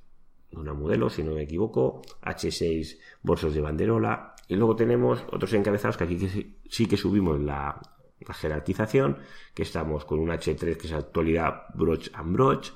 una 0.57 0.74
modelo, 0.74 1.09
si 1.09 1.24
no 1.24 1.33
me 1.33 1.43
equivoco, 1.43 2.01
H6 2.21 2.97
bolsos 3.21 3.53
de 3.53 3.62
banderola, 3.62 4.35
y 4.47 4.55
luego 4.55 4.75
tenemos 4.75 5.24
otros 5.31 5.53
encabezados 5.53 5.97
que 5.97 6.03
aquí 6.03 6.53
sí 6.69 6.85
que 6.85 6.97
subimos 6.97 7.39
la, 7.39 7.79
jerarquización, 8.19 9.17
que 9.53 9.63
estamos 9.63 10.05
con 10.05 10.19
un 10.19 10.29
H3 10.29 10.77
que 10.77 10.88
es 10.88 10.93
actualidad 10.93 11.63
broch 11.74 12.09
and 12.13 12.33
broch. 12.33 12.71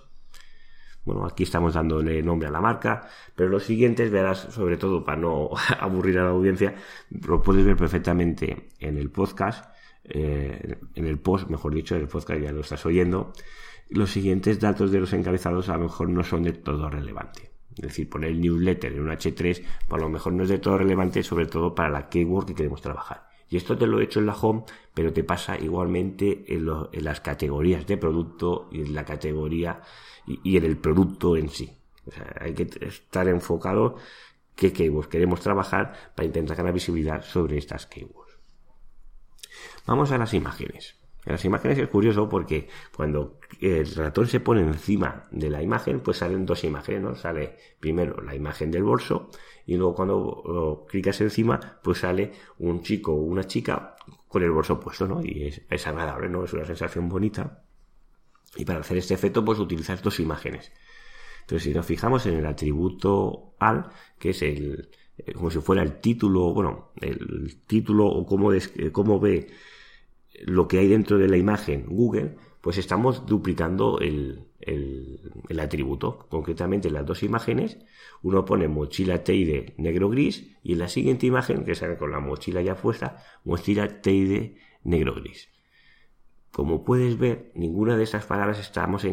Bueno, 1.06 1.26
aquí 1.26 1.44
estamos 1.44 1.74
dándole 1.74 2.22
nombre 2.22 2.48
a 2.48 2.52
la 2.52 2.62
marca, 2.62 3.08
pero 3.36 3.50
los 3.50 3.64
siguientes 3.64 4.12
verás, 4.12 4.40
sobre 4.52 4.78
todo 4.78 5.04
para 5.04 5.20
no 5.20 5.50
aburrir 5.80 6.20
a 6.20 6.24
la 6.24 6.30
audiencia, 6.32 6.76
lo 7.10 7.42
puedes 7.42 7.66
ver 7.66 7.78
perfectamente 7.78 8.70
en 8.80 8.98
el 8.98 9.10
podcast, 9.10 9.74
eh, 10.04 10.78
en 10.96 11.06
el 11.06 11.20
post, 11.20 11.50
mejor 11.50 11.74
dicho, 11.74 11.96
en 11.96 12.02
el 12.02 12.08
podcast 12.08 12.42
ya 12.42 12.52
lo 12.52 12.62
estás 12.62 12.86
oyendo. 12.86 13.34
Los 13.90 14.12
siguientes 14.12 14.60
datos 14.60 14.92
de 14.92 15.00
los 15.00 15.14
encabezados 15.14 15.70
a 15.70 15.74
lo 15.74 15.86
mejor 15.86 16.10
no 16.10 16.24
son 16.24 16.44
de 16.44 16.54
todo 16.54 16.90
relevantes. 16.90 17.49
Es 17.76 17.84
decir, 17.84 18.10
poner 18.10 18.32
el 18.32 18.42
newsletter 18.42 18.94
en 18.94 19.02
un 19.02 19.10
H3, 19.10 19.64
pues 19.88 20.02
a 20.02 20.04
lo 20.04 20.10
mejor 20.10 20.34
no 20.34 20.44
es 20.44 20.50
de 20.50 20.60
todo 20.60 20.78
relevante, 20.78 21.24
sobre 21.24 21.46
todo 21.46 21.74
para 21.74 21.90
la 21.90 22.10
keyword 22.10 22.48
que 22.48 22.56
queremos 22.56 22.82
trabajar. 22.82 23.30
Y 23.50 23.58
esto 23.58 23.78
te 23.78 23.88
lo 23.88 24.00
he 24.00 24.04
hecho 24.04 24.20
en 24.20 24.28
la 24.28 24.36
home, 24.36 24.64
pero 24.94 25.12
te 25.12 25.24
pasa 25.24 25.58
igualmente 25.58 26.46
en, 26.54 26.68
las 27.04 27.20
categorías 27.22 27.88
de 27.88 27.98
producto 27.98 28.70
y 28.72 28.82
en 28.82 28.94
la 28.94 29.06
categoría 29.06 29.82
y, 30.28 30.58
en 30.58 30.66
el 30.66 30.78
producto 30.78 31.36
en 31.36 31.50
sí. 31.50 31.76
Hay 32.40 32.54
que 32.54 32.68
estar 32.86 33.28
enfocado 33.28 33.96
qué 34.56 34.72
keywords 34.72 35.08
queremos 35.08 35.42
trabajar 35.42 36.12
para 36.16 36.28
intentar 36.28 36.58
ganar 36.58 36.74
visibilidad 36.74 37.24
sobre 37.24 37.58
estas 37.58 37.88
keywords. 37.88 38.38
Vamos 39.88 40.12
a 40.12 40.18
las 40.18 40.34
imágenes. 40.34 40.99
En 41.26 41.34
las 41.34 41.44
imágenes 41.44 41.78
es 41.78 41.88
curioso 41.90 42.30
porque 42.30 42.70
cuando 42.96 43.40
el 43.60 43.94
ratón 43.94 44.28
se 44.28 44.40
pone 44.40 44.62
encima 44.62 45.26
de 45.32 45.50
la 45.50 45.62
imagen, 45.62 46.00
pues 46.00 46.18
salen 46.18 46.46
dos 46.46 46.64
imágenes, 46.64 47.02
¿no? 47.02 47.16
Sale 47.16 47.58
primero 47.80 48.22
la 48.22 48.36
imagen 48.36 48.72
del 48.72 48.84
bolso 48.84 49.30
y 49.66 49.76
luego 49.76 49.96
cuando 49.96 50.86
clicas 50.90 51.20
encima, 51.22 51.80
pues 51.84 52.00
sale 52.00 52.32
un 52.60 52.82
chico 52.82 53.14
o 53.14 53.22
una 53.22 53.44
chica 53.44 53.96
con 54.28 54.44
el 54.44 54.52
bolso 54.52 54.80
puesto, 54.80 55.08
¿no? 55.08 55.22
Y 55.24 55.54
es, 55.70 55.88
agradable, 55.88 56.30
¿no? 56.30 56.46
Es 56.46 56.54
una 56.54 56.66
sensación 56.66 57.10
bonita. 57.10 57.64
Y 58.56 58.66
para 58.66 58.80
hacer 58.80 58.98
este 58.98 59.14
efecto, 59.14 59.44
pues 59.44 59.60
utilizas 59.60 60.02
dos 60.02 60.20
imágenes. 60.20 60.72
Entonces, 61.42 61.64
si 61.64 61.74
nos 61.74 61.86
fijamos 61.86 62.26
en 62.26 62.36
el 62.36 62.46
atributo 62.46 63.56
al, 63.60 63.90
que 64.18 64.32
es 64.32 64.42
el, 64.42 64.90
eh, 65.18 65.34
como 65.34 65.52
si 65.52 65.60
fuera 65.60 65.84
el 65.84 66.00
título, 66.00 66.54
bueno, 66.54 66.92
el 67.02 67.62
título 67.68 68.08
o 68.08 68.26
cómo, 68.26 68.52
cómo 68.92 69.20
ve 69.20 69.48
lo 70.46 70.68
que 70.68 70.80
hay 70.80 70.88
dentro 70.88 71.18
de 71.18 71.28
la 71.28 71.38
imagen 71.38 71.86
Google, 71.88 72.36
pues 72.62 72.78
estamos 72.78 73.26
duplicando 73.26 74.00
el, 74.00 74.46
atributo. 75.60 76.28
Concretamente 76.30 76.90
las 76.90 77.06
dos 77.06 77.24
imágenes, 77.24 77.78
uno 78.22 78.46
pone 78.46 78.68
mochila 78.68 79.24
Teide 79.24 79.74
negro-gris 79.78 80.58
y 80.64 80.74
en 80.74 80.80
la 80.80 80.88
siguiente 80.88 81.26
imagen, 81.26 81.64
que 81.66 81.76
sale 81.76 81.98
con 81.98 82.12
la 82.12 82.20
mochila 82.20 82.62
ya 82.62 82.76
puesta, 82.76 83.24
mochila 83.44 84.02
Teide 84.02 84.58
negro-gris. 84.84 85.50
Como 86.52 86.84
puedes 86.84 87.18
ver, 87.18 87.52
ninguna 87.54 87.96
de 87.96 88.04
estas 88.04 88.26
palabras 88.26 88.60
estamos 88.60 89.06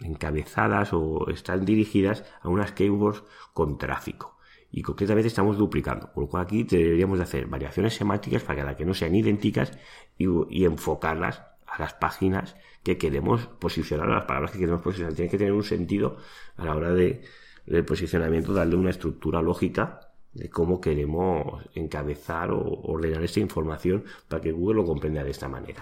encabezadas 0.00 0.92
o 0.92 1.30
están 1.30 1.64
dirigidas 1.64 2.24
a 2.42 2.48
unas 2.48 2.72
keywords 2.72 3.22
con 3.54 3.78
tráfico 3.78 4.35
y 4.76 4.82
concretamente 4.82 5.28
estamos 5.28 5.56
duplicando. 5.56 6.12
Por 6.12 6.24
lo 6.24 6.28
cual 6.28 6.42
aquí 6.42 6.62
deberíamos 6.64 7.16
de 7.16 7.24
hacer 7.24 7.46
variaciones 7.46 7.94
semánticas 7.94 8.42
para 8.42 8.76
que 8.76 8.84
no 8.84 8.92
sean 8.92 9.14
idénticas 9.14 9.72
y, 10.18 10.64
enfocarlas 10.66 11.42
a 11.66 11.80
las 11.80 11.94
páginas 11.94 12.56
que 12.82 12.98
queremos 12.98 13.46
posicionar, 13.46 14.10
a 14.10 14.16
las 14.16 14.24
palabras 14.26 14.50
que 14.50 14.58
queremos 14.58 14.82
posicionar. 14.82 15.14
Tiene 15.14 15.30
que 15.30 15.38
tener 15.38 15.54
un 15.54 15.64
sentido 15.64 16.18
a 16.58 16.66
la 16.66 16.76
hora 16.76 16.92
de, 16.92 17.22
del 17.64 17.86
posicionamiento, 17.86 18.52
darle 18.52 18.76
una 18.76 18.90
estructura 18.90 19.40
lógica 19.40 20.12
de 20.34 20.50
cómo 20.50 20.78
queremos 20.78 21.64
encabezar 21.74 22.50
o 22.50 22.60
ordenar 22.60 23.24
esta 23.24 23.40
información 23.40 24.04
para 24.28 24.42
que 24.42 24.52
Google 24.52 24.82
lo 24.82 24.84
comprenda 24.84 25.24
de 25.24 25.30
esta 25.30 25.48
manera. 25.48 25.80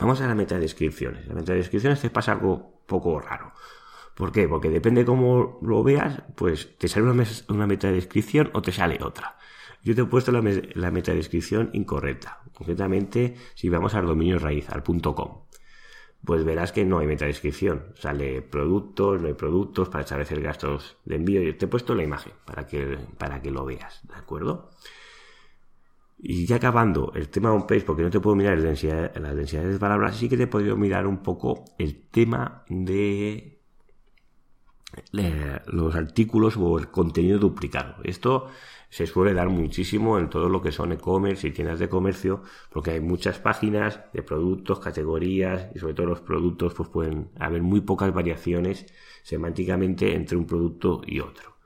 Vamos 0.00 0.20
a 0.20 0.26
la 0.26 0.34
meta 0.34 0.56
de 0.56 0.62
descripciones. 0.62 1.28
La 1.28 1.34
meta 1.34 1.52
de 1.52 1.58
descripciones 1.58 2.00
te 2.00 2.10
pasa 2.10 2.32
algo 2.32 2.82
poco 2.88 3.20
raro. 3.20 3.52
¿Por 4.14 4.30
qué? 4.30 4.48
Porque 4.48 4.70
depende 4.70 5.04
cómo 5.04 5.58
lo 5.62 5.82
veas, 5.82 6.22
pues 6.36 6.76
te 6.78 6.88
sale 6.88 7.10
una, 7.10 7.24
una 7.48 7.66
meta 7.66 7.88
de 7.88 7.94
descripción 7.94 8.50
o 8.52 8.62
te 8.62 8.72
sale 8.72 8.98
otra. 9.02 9.36
Yo 9.82 9.94
te 9.94 10.02
he 10.02 10.04
puesto 10.06 10.32
la, 10.32 10.42
la 10.74 10.90
meta 10.90 11.10
de 11.10 11.18
descripción 11.18 11.70
incorrecta. 11.72 12.40
Concretamente, 12.54 13.34
si 13.54 13.68
vamos 13.68 13.94
al 13.94 14.06
dominio 14.06 14.38
raíz, 14.38 14.70
al 14.70 14.82
.com, 14.82 15.44
pues 16.24 16.44
verás 16.44 16.72
que 16.72 16.84
no 16.84 17.00
hay 17.00 17.06
meta 17.06 17.26
descripción. 17.26 17.92
Sale 17.96 18.40
productos, 18.40 19.20
no 19.20 19.26
hay 19.26 19.34
productos 19.34 19.88
para 19.88 20.04
establecer 20.04 20.40
gastos 20.40 20.96
de 21.04 21.16
envío. 21.16 21.42
Yo 21.42 21.56
te 21.56 21.66
he 21.66 21.68
puesto 21.68 21.94
la 21.94 22.02
imagen 22.02 22.32
para 22.46 22.66
que, 22.66 22.98
para 23.18 23.42
que 23.42 23.50
lo 23.50 23.64
veas, 23.64 24.00
¿de 24.08 24.14
acuerdo? 24.14 24.70
Y 26.16 26.46
ya 26.46 26.56
acabando 26.56 27.12
el 27.14 27.28
tema 27.28 27.50
de 27.50 27.60
page, 27.60 27.82
porque 27.82 28.02
no 28.02 28.10
te 28.10 28.20
puedo 28.20 28.36
mirar 28.36 28.56
la 28.56 28.64
densidad, 28.64 29.14
las 29.16 29.36
densidades 29.36 29.74
de 29.74 29.78
palabras, 29.78 30.16
sí 30.16 30.28
que 30.28 30.38
te 30.38 30.44
he 30.44 30.46
podido 30.46 30.76
mirar 30.76 31.06
un 31.06 31.22
poco 31.22 31.64
el 31.76 32.08
tema 32.08 32.64
de 32.68 33.53
los 35.12 35.94
artículos 35.94 36.56
o 36.56 36.78
el 36.78 36.88
contenido 36.88 37.38
duplicado. 37.38 37.96
Esto 38.04 38.48
se 38.94 39.06
suele 39.08 39.34
dar 39.34 39.48
muchísimo 39.48 40.18
en 40.20 40.30
todo 40.30 40.48
lo 40.48 40.62
que 40.62 40.70
son 40.70 40.92
e-commerce 40.92 41.48
y 41.48 41.50
tiendas 41.50 41.80
de 41.80 41.88
comercio, 41.88 42.42
porque 42.70 42.92
hay 42.92 43.00
muchas 43.00 43.40
páginas 43.40 44.00
de 44.12 44.22
productos, 44.22 44.78
categorías 44.78 45.68
y 45.74 45.80
sobre 45.80 45.94
todo 45.94 46.06
los 46.06 46.20
productos, 46.20 46.74
pues 46.74 46.88
pueden 46.88 47.30
haber 47.40 47.62
muy 47.62 47.80
pocas 47.80 48.14
variaciones 48.14 48.86
semánticamente 49.24 50.14
entre 50.14 50.36
un 50.36 50.46
producto 50.46 51.02
y 51.06 51.18
otro. 51.18 51.56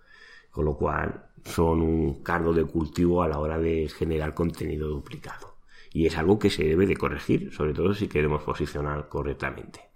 Con 0.51 0.65
lo 0.65 0.77
cual 0.77 1.27
son 1.45 1.83
un 1.83 2.23
cargo 2.23 2.53
de 2.53 2.65
cultivo 2.65 3.23
a 3.23 3.29
la 3.29 3.39
hora 3.39 3.59
de 3.59 3.89
generar 3.89 4.33
contenido 4.33 4.89
duplicado. 4.89 5.57
Y 5.93 6.07
es 6.07 6.17
algo 6.17 6.39
que 6.39 6.49
se 6.49 6.65
debe 6.65 6.87
de 6.87 6.97
corregir, 6.97 7.53
sobre 7.53 7.75
todo 7.75 7.93
si 7.93 8.09
queremos 8.09 8.43
posicionar 8.43 9.09
correctamente. 9.09 9.88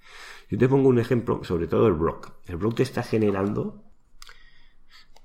Yo 0.52 0.58
te 0.58 0.68
pongo 0.68 0.90
un 0.90 0.98
ejemplo, 0.98 1.42
sobre 1.44 1.66
todo 1.66 1.86
el 1.86 1.94
blog. 1.94 2.26
El 2.44 2.58
blog 2.58 2.74
te 2.74 2.82
está 2.82 3.02
generando, 3.02 3.82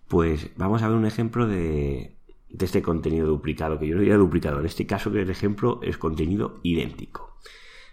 pues 0.07 0.51
vamos 0.55 0.81
a 0.81 0.87
ver 0.87 0.95
un 0.95 1.05
ejemplo 1.05 1.45
de, 1.45 2.15
este 2.57 2.81
contenido 2.81 3.27
duplicado, 3.27 3.77
que 3.77 3.87
yo 3.87 3.95
no 3.95 3.99
diría 3.99 4.15
duplicado. 4.15 4.61
En 4.61 4.65
este 4.65 4.87
caso, 4.87 5.11
que 5.11 5.23
el 5.23 5.29
ejemplo 5.29 5.81
es 5.83 5.97
contenido 5.97 6.61
idéntico. 6.63 7.35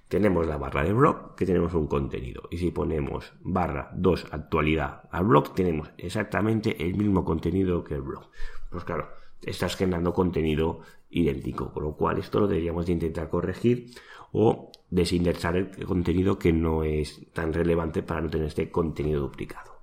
Tenemos 0.06 0.46
la 0.46 0.58
barra 0.58 0.84
de 0.84 0.92
blog, 0.92 1.34
que 1.34 1.44
tenemos 1.44 1.74
un 1.74 1.88
contenido. 1.88 2.42
Y 2.52 2.58
si 2.58 2.70
ponemos 2.70 3.32
barra 3.40 3.90
2 3.96 4.28
actualidad 4.30 5.08
al 5.10 5.24
blog, 5.24 5.54
tenemos 5.54 5.90
exactamente 5.98 6.86
el 6.86 6.94
mismo 6.94 7.24
contenido 7.24 7.82
que 7.82 7.96
el 7.96 8.02
blog. 8.02 8.30
Pues 8.70 8.84
claro, 8.84 9.08
estás 9.42 9.74
generando 9.74 10.12
contenido 10.12 10.82
idéntico, 11.14 11.72
con 11.72 11.84
lo 11.84 11.96
cual 11.96 12.18
esto 12.18 12.40
lo 12.40 12.48
deberíamos 12.48 12.86
de 12.86 12.92
intentar 12.92 13.30
corregir 13.30 13.86
o 14.32 14.72
desindexar 14.90 15.56
el 15.56 15.86
contenido 15.86 16.38
que 16.38 16.52
no 16.52 16.82
es 16.82 17.32
tan 17.32 17.52
relevante 17.52 18.02
para 18.02 18.20
no 18.20 18.28
tener 18.28 18.48
este 18.48 18.70
contenido 18.70 19.20
duplicado. 19.20 19.80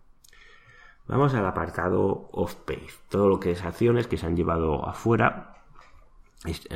Vamos 1.08 1.34
al 1.34 1.46
apartado 1.46 2.30
off-page, 2.34 2.92
todo 3.10 3.30
lo 3.30 3.40
que 3.40 3.52
es 3.52 3.64
acciones 3.64 4.08
que 4.08 4.18
se 4.18 4.26
han 4.26 4.36
llevado 4.36 4.88
afuera, 4.88 5.64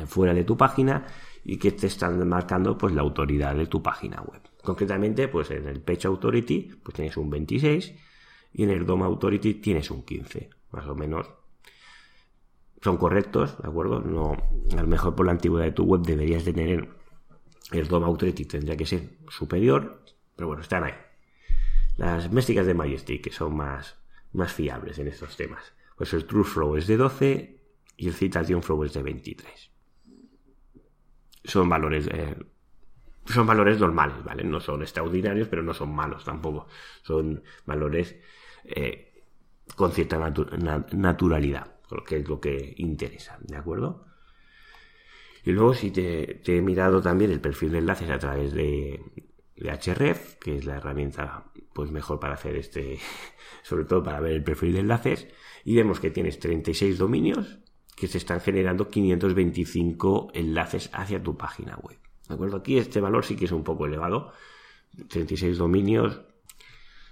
fuera 0.06 0.32
de 0.32 0.44
tu 0.44 0.56
página 0.56 1.06
y 1.44 1.58
que 1.58 1.72
te 1.72 1.86
están 1.86 2.26
marcando 2.28 2.78
pues 2.78 2.94
la 2.94 3.02
autoridad 3.02 3.54
de 3.54 3.66
tu 3.66 3.82
página 3.82 4.22
web. 4.22 4.40
Concretamente, 4.62 5.28
pues 5.28 5.50
en 5.50 5.66
el 5.66 5.80
Page 5.80 6.06
Authority 6.06 6.70
pues 6.82 6.94
tienes 6.94 7.16
un 7.16 7.30
26 7.30 7.94
y 8.54 8.62
en 8.62 8.70
el 8.70 8.86
DOM 8.86 9.02
Authority 9.02 9.54
tienes 9.54 9.90
un 9.90 10.02
15, 10.02 10.50
más 10.72 10.86
o 10.86 10.94
menos. 10.94 11.28
Son 12.82 12.96
correctos, 12.96 13.56
¿de 13.60 13.68
acuerdo? 13.68 14.00
No, 14.00 14.36
a 14.76 14.82
lo 14.82 14.86
mejor 14.86 15.14
por 15.14 15.26
la 15.26 15.32
antigüedad 15.32 15.64
de 15.64 15.72
tu 15.72 15.84
web 15.84 16.02
deberías 16.02 16.44
de 16.44 16.52
tener 16.52 16.88
el 17.72 17.88
DOM 17.88 18.04
Authority 18.04 18.44
tendría 18.44 18.76
que 18.76 18.86
ser 18.86 19.18
superior, 19.28 20.02
pero 20.36 20.48
bueno, 20.48 20.62
están 20.62 20.84
ahí. 20.84 20.94
Las 21.96 22.30
métricas 22.30 22.66
de 22.66 22.74
Majestic, 22.74 23.24
que 23.24 23.32
son 23.32 23.56
más, 23.56 23.98
más 24.32 24.52
fiables 24.52 24.98
en 24.98 25.08
estos 25.08 25.36
temas. 25.36 25.72
Pues 25.96 26.12
el 26.12 26.26
True 26.26 26.44
Flow 26.44 26.76
es 26.76 26.86
de 26.86 26.96
12 26.96 27.60
y 27.96 28.08
el 28.08 28.14
Citation 28.14 28.62
Flow 28.62 28.84
es 28.84 28.92
de 28.92 29.02
23. 29.02 29.70
Son 31.44 31.68
valores, 31.68 32.06
eh, 32.12 32.36
son 33.24 33.46
valores 33.46 33.80
normales, 33.80 34.22
¿vale? 34.22 34.44
No 34.44 34.60
son 34.60 34.82
extraordinarios, 34.82 35.48
pero 35.48 35.62
no 35.62 35.72
son 35.72 35.94
malos 35.94 36.24
tampoco. 36.24 36.68
Son 37.02 37.42
valores 37.64 38.16
eh, 38.64 39.24
con 39.74 39.92
cierta 39.92 40.18
naturalidad, 40.92 41.75
que 42.06 42.16
es 42.18 42.28
lo 42.28 42.40
que 42.40 42.74
interesa, 42.78 43.38
¿de 43.40 43.56
acuerdo? 43.56 44.06
Y 45.44 45.52
luego 45.52 45.74
si 45.74 45.90
te, 45.90 46.40
he 46.44 46.60
mirado 46.60 47.00
también 47.00 47.30
el 47.30 47.40
perfil 47.40 47.72
de 47.72 47.78
enlaces 47.78 48.10
a 48.10 48.18
través 48.18 48.52
de, 48.52 49.00
de 49.56 49.70
Href, 49.70 50.34
que 50.36 50.56
es 50.56 50.64
la 50.64 50.76
herramienta 50.76 51.52
pues 51.72 51.90
mejor 51.90 52.18
para 52.18 52.34
hacer 52.34 52.56
este, 52.56 52.98
sobre 53.62 53.84
todo 53.84 54.02
para 54.02 54.20
ver 54.20 54.32
el 54.32 54.42
perfil 54.42 54.72
de 54.72 54.80
enlaces, 54.80 55.28
y 55.64 55.76
vemos 55.76 56.00
que 56.00 56.10
tienes 56.10 56.38
36 56.40 56.98
dominios 56.98 57.58
que 57.96 58.08
se 58.08 58.18
están 58.18 58.40
generando 58.40 58.88
525 58.88 60.30
enlaces 60.34 60.90
hacia 60.92 61.22
tu 61.22 61.36
página 61.36 61.76
web. 61.76 61.98
¿De 62.28 62.34
acuerdo? 62.34 62.58
Aquí 62.58 62.76
este 62.78 63.00
valor 63.00 63.24
sí 63.24 63.36
que 63.36 63.46
es 63.46 63.52
un 63.52 63.64
poco 63.64 63.86
elevado. 63.86 64.32
36 65.08 65.58
dominios. 65.58 66.20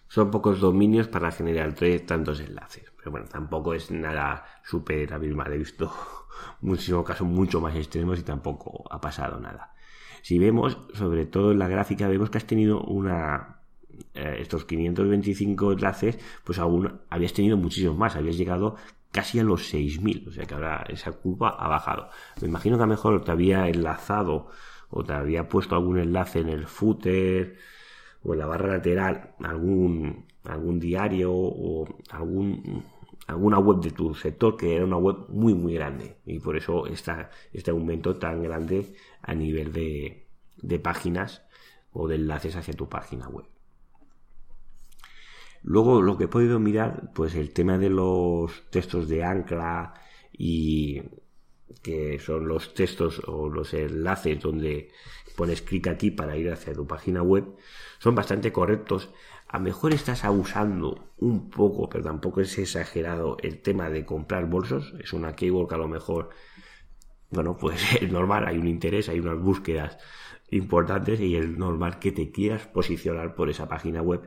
Son 0.09 0.31
pocos 0.31 0.61
dominios 0.61 1.09
para 1.09 1.31
generar 1.33 1.75
tantos 2.07 2.41
enlaces. 2.41 2.93
Pero 2.97 3.11
bueno, 3.11 3.27
tampoco 3.27 3.75
es 3.75 3.91
nada 3.91 4.45
súper 4.65 5.13
abismal. 5.13 5.53
He 5.53 5.59
visto 5.59 5.93
muchísimos 6.61 7.05
casos 7.05 7.27
mucho 7.27 7.61
más 7.61 7.75
extremos 7.75 8.19
y 8.19 8.23
tampoco 8.23 8.85
ha 8.91 9.01
pasado 9.01 9.41
nada. 9.41 9.75
Si 10.23 10.39
vemos, 10.39 10.79
sobre 10.95 11.27
todo 11.27 11.53
en 11.53 11.59
la 11.59 11.69
gráfica, 11.69 12.09
vemos 12.09 12.31
que 12.31 12.39
has 12.39 12.47
tenido 12.47 12.81
una, 12.83 13.59
eh, 14.15 14.37
estos 14.41 14.65
525 14.65 15.73
enlaces, 15.73 16.19
pues 16.45 16.59
aún 16.59 17.01
habías 17.11 17.35
tenido 17.35 17.57
muchísimos 17.57 17.99
más, 17.99 18.17
habías 18.17 18.39
llegado 18.39 18.77
casi 19.11 19.39
a 19.39 19.45
los 19.45 19.73
6.000, 19.73 20.29
o 20.29 20.33
sea 20.33 20.45
que 20.47 20.55
ahora 20.55 20.85
esa 20.89 21.13
curva 21.13 21.51
ha 21.51 21.69
bajado. 21.69 22.09
Me 22.41 22.49
imagino 22.49 22.77
que 22.77 22.83
a 22.83 22.87
lo 22.87 22.91
mejor 22.91 23.23
te 23.23 23.33
había 23.33 23.69
enlazado 23.69 24.49
o 24.91 25.05
te 25.05 25.13
había 25.13 25.49
puesto 25.49 25.75
algún 25.75 25.99
enlace 25.99 26.41
en 26.41 26.49
el 26.49 26.67
footer 26.67 27.57
o 28.25 28.33
en 28.33 28.39
la 28.39 28.47
barra 28.47 28.75
lateral, 28.75 29.35
algún, 29.41 30.27
algún 30.45 30.81
diario 30.81 31.33
o 31.33 31.87
algún 32.11 32.85
alguna 33.27 33.59
web 33.59 33.81
de 33.81 33.91
tu 33.91 34.15
sector 34.15 34.57
que 34.57 34.77
era 34.77 34.85
una 34.85 34.99
web 34.99 35.17
muy 35.29 35.55
muy 35.55 35.75
grande 35.75 36.19
y 36.27 36.41
por 36.41 36.57
eso 36.57 36.87
está 36.87 37.31
este 37.53 37.71
aumento 37.71 38.17
tan 38.17 38.43
grande 38.43 38.95
a 39.23 39.35
nivel 39.35 39.73
de, 39.73 40.27
de 40.57 40.79
páginas 40.79 41.43
o 41.93 42.09
de 42.09 42.17
enlaces 42.17 42.57
hacia 42.57 42.75
tu 42.75 42.89
página 42.89 43.29
web. 43.29 43.47
Luego 45.63 46.03
lo 46.03 46.19
que 46.19 46.25
he 46.25 46.29
podido 46.29 46.59
mirar, 46.59 47.11
pues 47.15 47.35
el 47.35 47.55
tema 47.55 47.79
de 47.79 47.89
los 47.89 48.69
textos 48.71 49.09
de 49.09 49.25
ancla 49.25 49.95
y 50.31 51.01
que 51.83 52.19
son 52.19 52.47
los 52.47 52.75
textos 52.75 53.23
o 53.27 53.49
los 53.49 53.73
enlaces 53.73 54.41
donde 54.41 54.91
pones 55.37 55.63
clic 55.63 55.89
aquí 55.89 56.11
para 56.11 56.37
ir 56.37 56.51
hacia 56.51 56.73
tu 56.73 56.87
página 56.87 57.23
web, 57.23 57.45
son 57.99 58.15
bastante 58.15 58.53
correctos 58.53 59.11
a 59.55 59.59
lo 59.59 59.65
mejor 59.67 59.95
estás 59.95 60.25
abusando 60.25 61.13
un 61.19 61.49
poco, 61.49 61.89
pero 61.89 62.03
tampoco 62.03 62.41
es 62.41 62.59
exagerado 62.59 63.37
el 63.41 63.63
tema 63.63 63.89
de 63.89 64.05
comprar 64.05 64.47
bolsos. 64.47 64.95
Es 64.99 65.13
una 65.13 65.37
keyword 65.37 65.69
que 65.69 65.75
a 65.77 65.79
lo 65.79 65.87
mejor, 65.87 66.31
bueno, 67.31 67.57
pues 67.57 67.81
es 68.03 68.11
normal, 68.11 68.49
hay 68.49 68.59
un 68.59 68.67
interés, 68.67 69.09
hay 69.09 69.21
unas 69.21 69.39
búsquedas 69.39 69.97
importantes 70.51 71.21
y 71.21 71.37
es 71.37 71.49
normal 71.49 72.01
que 72.01 72.11
te 72.11 72.33
quieras 72.33 72.67
posicionar 72.67 73.37
por 73.37 73.49
esa 73.49 73.69
página 73.69 74.03
web, 74.03 74.23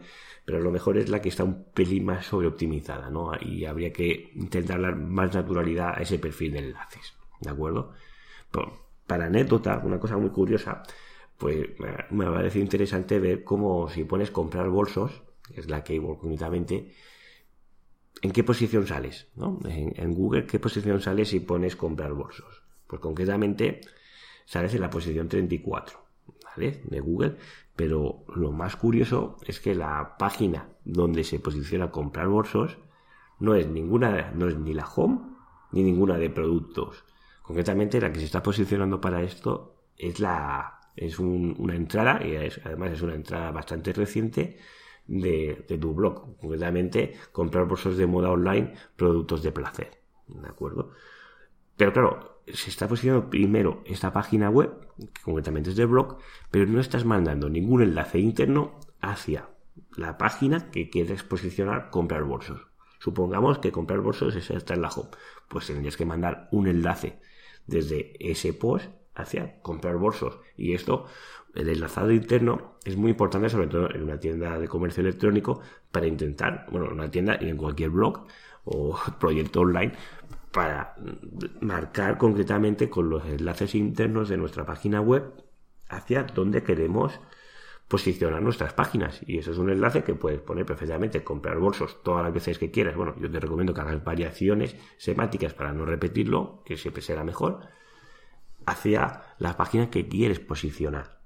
pero 0.45 0.59
a 0.59 0.61
lo 0.61 0.71
mejor 0.71 0.97
es 0.97 1.09
la 1.09 1.21
que 1.21 1.27
está 1.27 1.43
un 1.43 1.65
pelín 1.73 2.05
más 2.05 2.27
sobreoptimizada, 2.27 3.10
¿no? 3.10 3.32
Y 3.41 3.65
habría 3.65 3.91
que 3.91 4.32
intentar 4.34 4.82
dar 4.82 4.95
más 4.95 5.36
naturalidad 5.36 5.89
a 5.89 6.01
ese 6.03 6.19
perfil 6.19 6.53
de 6.53 6.60
enlaces, 6.60 7.17
¿de 7.41 7.49
acuerdo? 7.49 7.91
Para 9.08 9.26
anécdota, 9.26 9.82
una 9.84 10.00
cosa 10.00 10.17
muy 10.17 10.30
curiosa, 10.30 10.84
pues 11.38 11.67
me 12.10 12.26
parece 12.26 12.60
interesante 12.60 13.20
ver 13.20 13.43
cómo 13.43 13.89
si 13.89 14.04
pones 14.04 14.32
comprar 14.32 14.70
bolsos, 14.70 15.24
es 15.54 15.70
la 15.70 15.84
keyword 15.84 16.20
únicamente, 16.24 16.93
en 18.22 18.32
qué 18.32 18.43
posición 18.43 18.88
sales, 18.88 19.28
¿no? 19.36 19.60
En, 19.65 20.13
Google, 20.13 20.46
¿qué 20.46 20.60
posición 20.60 21.02
sales 21.02 21.30
si 21.30 21.39
pones 21.39 21.76
comprar 21.76 22.13
bolsos? 22.13 22.63
Pues 22.88 23.00
concretamente 23.00 23.82
sales 24.46 24.74
en 24.74 24.82
la 24.82 24.89
posición 24.89 25.30
34, 25.30 26.00
¿vale? 26.43 26.82
De 26.84 27.00
Google, 27.00 27.38
pero 27.76 28.26
lo 28.36 28.52
más 28.52 28.76
curioso 28.76 29.38
es 29.46 29.60
que 29.60 29.76
la 29.76 30.17
página 30.17 30.70
donde 30.84 31.24
se 31.24 31.39
posiciona 31.39 31.91
comprar 31.91 32.28
bolsos 32.28 32.78
no 33.39 33.54
es 33.54 33.67
ninguna, 33.67 34.32
no 34.32 34.48
es 34.48 34.58
ni 34.58 34.74
la 34.74 34.88
home 34.88 35.20
ni 35.72 35.84
ninguna 35.84 36.17
de 36.17 36.30
productos. 36.30 37.04
Concretamente 37.47 38.01
la 38.01 38.12
que 38.12 38.19
se 38.19 38.25
está 38.25 38.43
posicionando 38.43 38.99
para 38.99 39.23
esto 39.23 39.86
es 39.95 40.19
la 40.19 40.73
es 40.97 41.17
una 41.19 41.75
entrada, 41.75 42.19
y 42.25 42.36
además 42.36 42.91
es 42.91 43.01
una 43.03 43.13
entrada 43.13 43.51
bastante 43.51 43.93
reciente, 43.93 44.57
de, 45.05 45.77
tu 45.79 45.93
blog. 45.93 46.36
Concretamente, 46.38 47.13
comprar 47.31 47.65
bolsos 47.65 47.95
de 47.95 48.05
moda 48.05 48.31
online, 48.31 48.73
productos 48.97 49.43
de 49.43 49.51
placer. 49.53 49.91
¿De 50.27 50.47
acuerdo? 50.47 50.91
Pero 51.77 51.93
claro, 51.93 52.41
se 52.47 52.69
está 52.69 52.88
posicionando 52.88 53.29
primero 53.29 53.83
esta 53.86 54.12
página 54.12 54.49
web, 54.49 54.71
que 54.97 55.21
concretamente 55.21 55.69
es 55.69 55.77
de 55.77 55.86
blog, 55.86 56.17
pero 56.51 56.65
no 56.65 56.81
estás 56.81 57.05
mandando 57.05 57.47
ningún 57.47 57.83
enlace 57.83 58.19
interno 58.19 58.79
hacia 58.99 59.47
la 59.95 60.17
página 60.17 60.69
que 60.71 60.89
quieres 60.89 61.23
posicionar 61.23 61.91
comprar 61.91 62.23
bolsos. 62.23 62.67
Supongamos 62.99 63.60
que 63.60 63.71
comprar 63.71 64.01
bolsos 64.01 64.36
está 64.36 64.73
en 64.73 64.81
la 64.81 64.89
home. 64.89 65.12
Pues 65.47 65.67
tendrías 65.67 65.95
que 65.95 66.05
mandar 66.05 66.49
un 66.51 66.67
enlace 66.67 67.21
desde 67.67 68.13
ese 68.19 68.53
post 68.53 68.89
hacia 69.13 69.62
comprar 69.62 69.97
bolsos. 69.97 70.39
Y 70.56 70.73
esto, 70.73 71.06
el 71.56 71.69
enlazado 71.69 72.12
interno, 72.12 72.77
es 72.86 72.95
muy 72.95 73.12
importante, 73.12 73.49
sobre 73.49 73.67
todo 73.67 73.93
en 73.93 74.03
una 74.03 74.19
tienda 74.19 74.58
de 74.58 74.67
comercio 74.67 75.01
electrónico, 75.01 75.62
para 75.91 76.08
intentar, 76.08 76.65
bueno, 76.71 76.88
en 76.88 76.93
una 76.93 77.12
tienda 77.12 77.38
y 77.39 77.49
en 77.49 77.58
cualquier 77.58 77.89
blog 77.89 78.25
o 78.65 78.97
proyecto 79.19 79.62
online, 79.62 79.93
para 80.51 80.95
marcar 81.62 82.17
concretamente 82.17 82.89
con 82.89 83.10
los 83.10 83.25
enlaces 83.25 83.75
internos 83.75 84.30
de 84.30 84.38
nuestra 84.38 84.65
página 84.65 85.01
web 85.01 85.34
hacia 85.89 86.23
donde 86.23 86.63
queremos 86.63 87.19
posicionar 87.88 88.41
nuestras 88.41 88.73
páginas. 88.73 89.21
Y 89.26 89.38
eso 89.38 89.52
es 89.52 89.58
un 89.58 89.69
enlace 89.69 90.04
que 90.04 90.13
puedes 90.13 90.39
poner 90.39 90.65
perfectamente, 90.65 91.23
comprar 91.23 91.58
bolsos 91.58 92.04
todas 92.04 92.23
las 92.23 92.34
veces 92.34 92.58
que 92.58 92.71
quieras. 92.71 92.95
Bueno, 92.95 93.15
yo 93.19 93.30
te 93.32 93.39
recomiendo 93.39 93.73
que 93.73 93.82
hagas 93.82 94.04
variaciones 94.04 94.76
semáticas 94.97 95.54
para 95.54 95.73
no 95.73 95.86
repetirlo, 95.86 96.62
que 96.65 96.78
siempre 96.78 97.02
será 97.02 97.23
mejor 97.23 97.62
hacia 98.65 99.21
la 99.39 99.56
página 99.56 99.89
que 99.89 100.08
quieres 100.08 100.39
posicionar. 100.39 101.17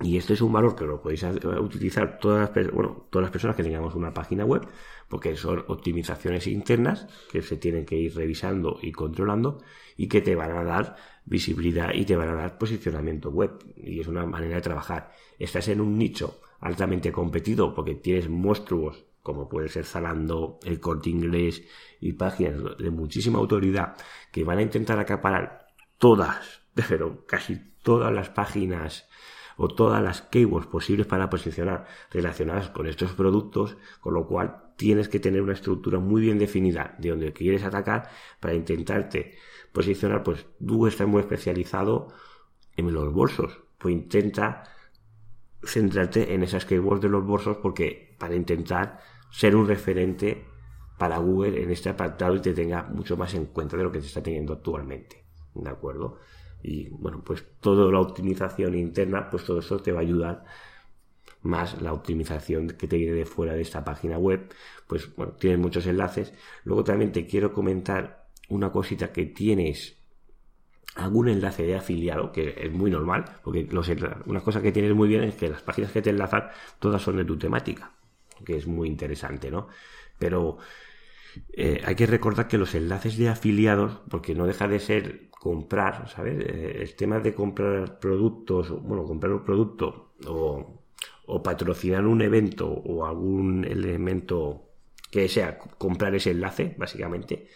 Y 0.00 0.18
este 0.18 0.34
es 0.34 0.42
un 0.42 0.52
valor 0.52 0.76
que 0.76 0.84
lo 0.84 1.00
podéis 1.00 1.24
utilizar 1.58 2.18
todas 2.18 2.54
las, 2.54 2.70
bueno, 2.70 3.06
todas 3.10 3.24
las 3.24 3.30
personas 3.30 3.56
que 3.56 3.62
tengamos 3.62 3.94
una 3.94 4.12
página 4.12 4.44
web, 4.44 4.68
porque 5.08 5.34
son 5.36 5.64
optimizaciones 5.68 6.46
internas 6.46 7.06
que 7.32 7.40
se 7.40 7.56
tienen 7.56 7.86
que 7.86 7.96
ir 7.96 8.14
revisando 8.14 8.78
y 8.82 8.92
controlando 8.92 9.62
y 9.96 10.08
que 10.08 10.20
te 10.20 10.34
van 10.34 10.52
a 10.52 10.64
dar 10.64 10.96
visibilidad 11.26 11.92
y 11.92 12.04
te 12.04 12.16
van 12.16 12.30
a 12.30 12.34
dar 12.34 12.58
posicionamiento 12.58 13.30
web. 13.30 13.52
Y 13.76 14.00
es 14.00 14.06
una 14.06 14.24
manera 14.24 14.56
de 14.56 14.62
trabajar. 14.62 15.12
Estás 15.38 15.68
en 15.68 15.80
un 15.80 15.98
nicho 15.98 16.40
altamente 16.60 17.12
competido 17.12 17.74
porque 17.74 17.94
tienes 17.96 18.28
monstruos 18.28 19.04
como 19.26 19.48
puede 19.48 19.68
ser 19.68 19.84
Zalando, 19.84 20.60
el 20.62 20.78
corte 20.78 21.10
inglés 21.10 21.64
y 22.00 22.12
páginas 22.12 22.78
de 22.78 22.90
muchísima 22.92 23.40
autoridad 23.40 23.96
que 24.30 24.44
van 24.44 24.58
a 24.58 24.62
intentar 24.62 25.00
acaparar 25.00 25.66
todas, 25.98 26.62
pero 26.88 27.26
casi 27.26 27.60
todas 27.82 28.14
las 28.14 28.28
páginas 28.28 29.08
o 29.56 29.66
todas 29.66 30.00
las 30.00 30.22
keywords 30.22 30.68
posibles 30.68 31.08
para 31.08 31.28
posicionar 31.28 31.86
relacionadas 32.12 32.70
con 32.70 32.86
estos 32.86 33.14
productos, 33.14 33.76
con 34.00 34.14
lo 34.14 34.28
cual 34.28 34.74
tienes 34.76 35.08
que 35.08 35.18
tener 35.18 35.42
una 35.42 35.54
estructura 35.54 35.98
muy 35.98 36.20
bien 36.20 36.38
definida 36.38 36.94
de 36.98 37.10
donde 37.10 37.32
quieres 37.32 37.64
atacar 37.64 38.08
para 38.38 38.54
intentarte 38.54 39.34
posicionar, 39.76 40.22
pues 40.22 40.46
tú 40.64 40.86
estás 40.86 41.06
muy 41.06 41.20
especializado 41.20 42.08
en 42.78 42.94
los 42.94 43.12
bolsos, 43.12 43.60
pues 43.76 43.92
intenta 43.92 44.62
centrarte 45.62 46.32
en 46.32 46.42
esas 46.42 46.64
keywords 46.64 47.02
de 47.02 47.10
los 47.10 47.26
bolsos 47.26 47.58
porque 47.58 48.16
para 48.18 48.34
intentar 48.34 49.00
ser 49.30 49.54
un 49.54 49.68
referente 49.68 50.46
para 50.96 51.18
Google 51.18 51.62
en 51.62 51.70
este 51.70 51.90
apartado 51.90 52.36
y 52.36 52.40
te 52.40 52.54
tenga 52.54 52.84
mucho 52.84 53.18
más 53.18 53.34
en 53.34 53.46
cuenta 53.46 53.76
de 53.76 53.82
lo 53.82 53.92
que 53.92 54.00
se 54.00 54.06
está 54.06 54.22
teniendo 54.22 54.54
actualmente. 54.54 55.26
¿de 55.52 55.68
acuerdo? 55.68 56.20
Y 56.62 56.88
bueno, 56.88 57.22
pues 57.22 57.44
toda 57.60 57.92
la 57.92 58.00
optimización 58.00 58.74
interna, 58.74 59.28
pues 59.28 59.44
todo 59.44 59.58
eso 59.58 59.78
te 59.78 59.92
va 59.92 59.98
a 59.98 60.02
ayudar 60.02 60.44
más 61.42 61.82
la 61.82 61.92
optimización 61.92 62.68
que 62.68 62.88
te 62.88 62.96
viene 62.96 63.12
de 63.12 63.26
fuera 63.26 63.52
de 63.52 63.60
esta 63.60 63.84
página 63.84 64.16
web, 64.18 64.48
pues 64.86 65.14
bueno, 65.16 65.32
tienes 65.34 65.58
muchos 65.58 65.86
enlaces. 65.86 66.32
Luego 66.64 66.82
también 66.82 67.12
te 67.12 67.26
quiero 67.26 67.52
comentar 67.52 68.25
una 68.48 68.70
cosita 68.70 69.12
que 69.12 69.26
tienes 69.26 69.96
algún 70.96 71.28
enlace 71.28 71.64
de 71.64 71.76
afiliado, 71.76 72.32
que 72.32 72.54
es 72.58 72.72
muy 72.72 72.90
normal, 72.90 73.24
porque 73.44 73.66
los, 73.70 73.90
una 74.26 74.40
cosa 74.40 74.62
que 74.62 74.72
tienes 74.72 74.94
muy 74.94 75.08
bien 75.08 75.24
es 75.24 75.34
que 75.34 75.48
las 75.48 75.62
páginas 75.62 75.92
que 75.92 76.02
te 76.02 76.10
enlazan 76.10 76.48
todas 76.78 77.02
son 77.02 77.16
de 77.16 77.24
tu 77.24 77.38
temática, 77.38 77.92
que 78.44 78.56
es 78.56 78.66
muy 78.66 78.88
interesante, 78.88 79.50
¿no? 79.50 79.68
Pero 80.18 80.58
eh, 81.52 81.82
hay 81.84 81.94
que 81.94 82.06
recordar 82.06 82.48
que 82.48 82.58
los 82.58 82.74
enlaces 82.74 83.18
de 83.18 83.28
afiliados, 83.28 84.00
porque 84.08 84.34
no 84.34 84.46
deja 84.46 84.68
de 84.68 84.80
ser 84.80 85.28
comprar, 85.30 86.08
¿sabes? 86.08 86.38
Eh, 86.40 86.78
el 86.80 86.94
tema 86.96 87.20
de 87.20 87.34
comprar 87.34 87.98
productos, 87.98 88.70
bueno, 88.82 89.04
comprar 89.04 89.32
un 89.32 89.44
producto 89.44 90.14
o, 90.26 90.82
o 91.26 91.42
patrocinar 91.42 92.06
un 92.06 92.22
evento 92.22 92.68
o 92.68 93.04
algún 93.04 93.64
elemento 93.64 94.62
que 95.10 95.28
sea 95.28 95.58
comprar 95.58 96.14
ese 96.14 96.30
enlace, 96.30 96.74
básicamente, 96.78 97.48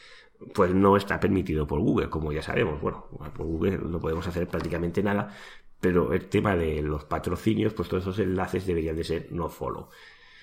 pues 0.55 0.75
no 0.75 0.97
está 0.97 1.21
permitido 1.21 1.67
por 1.67 1.81
Google, 1.81 2.11
como 2.11 2.33
ya 2.33 2.43
sabemos. 2.43 2.81
Bueno, 2.81 3.07
por 3.37 3.47
Google 3.47 3.79
no 3.79 4.01
podemos 4.01 4.27
hacer 4.27 4.49
prácticamente 4.49 5.03
nada, 5.03 5.35
pero 5.81 6.13
el 6.13 6.29
tema 6.29 6.57
de 6.57 6.83
los 6.83 7.05
patrocinios, 7.05 7.75
pues 7.75 7.89
todos 7.89 8.05
esos 8.05 8.19
enlaces 8.19 8.67
deberían 8.67 8.97
de 8.97 9.05
ser 9.05 9.29
no 9.33 9.49
follow. 9.49 9.89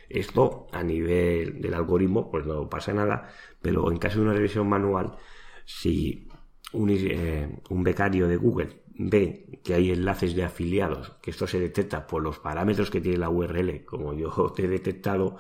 Esto 0.09 0.67
a 0.71 0.83
nivel 0.83 1.61
del 1.61 1.73
algoritmo, 1.73 2.31
pues 2.31 2.45
no 2.45 2.69
pasa 2.69 2.93
nada, 2.93 3.29
pero 3.61 3.91
en 3.91 3.97
caso 3.97 4.19
de 4.19 4.25
una 4.25 4.33
revisión 4.33 4.69
manual, 4.69 5.17
si 5.65 6.27
un, 6.73 6.89
eh, 6.91 7.59
un 7.69 7.83
becario 7.83 8.27
de 8.27 8.37
Google 8.37 8.81
ve 8.97 9.59
que 9.63 9.73
hay 9.73 9.91
enlaces 9.91 10.35
de 10.35 10.43
afiliados, 10.43 11.11
que 11.21 11.31
esto 11.31 11.47
se 11.47 11.59
detecta 11.59 12.07
por 12.07 12.23
los 12.23 12.39
parámetros 12.39 12.89
que 12.89 13.01
tiene 13.01 13.17
la 13.17 13.29
URL, 13.29 13.85
como 13.85 14.13
yo 14.13 14.51
te 14.55 14.65
he 14.65 14.67
detectado, 14.67 15.37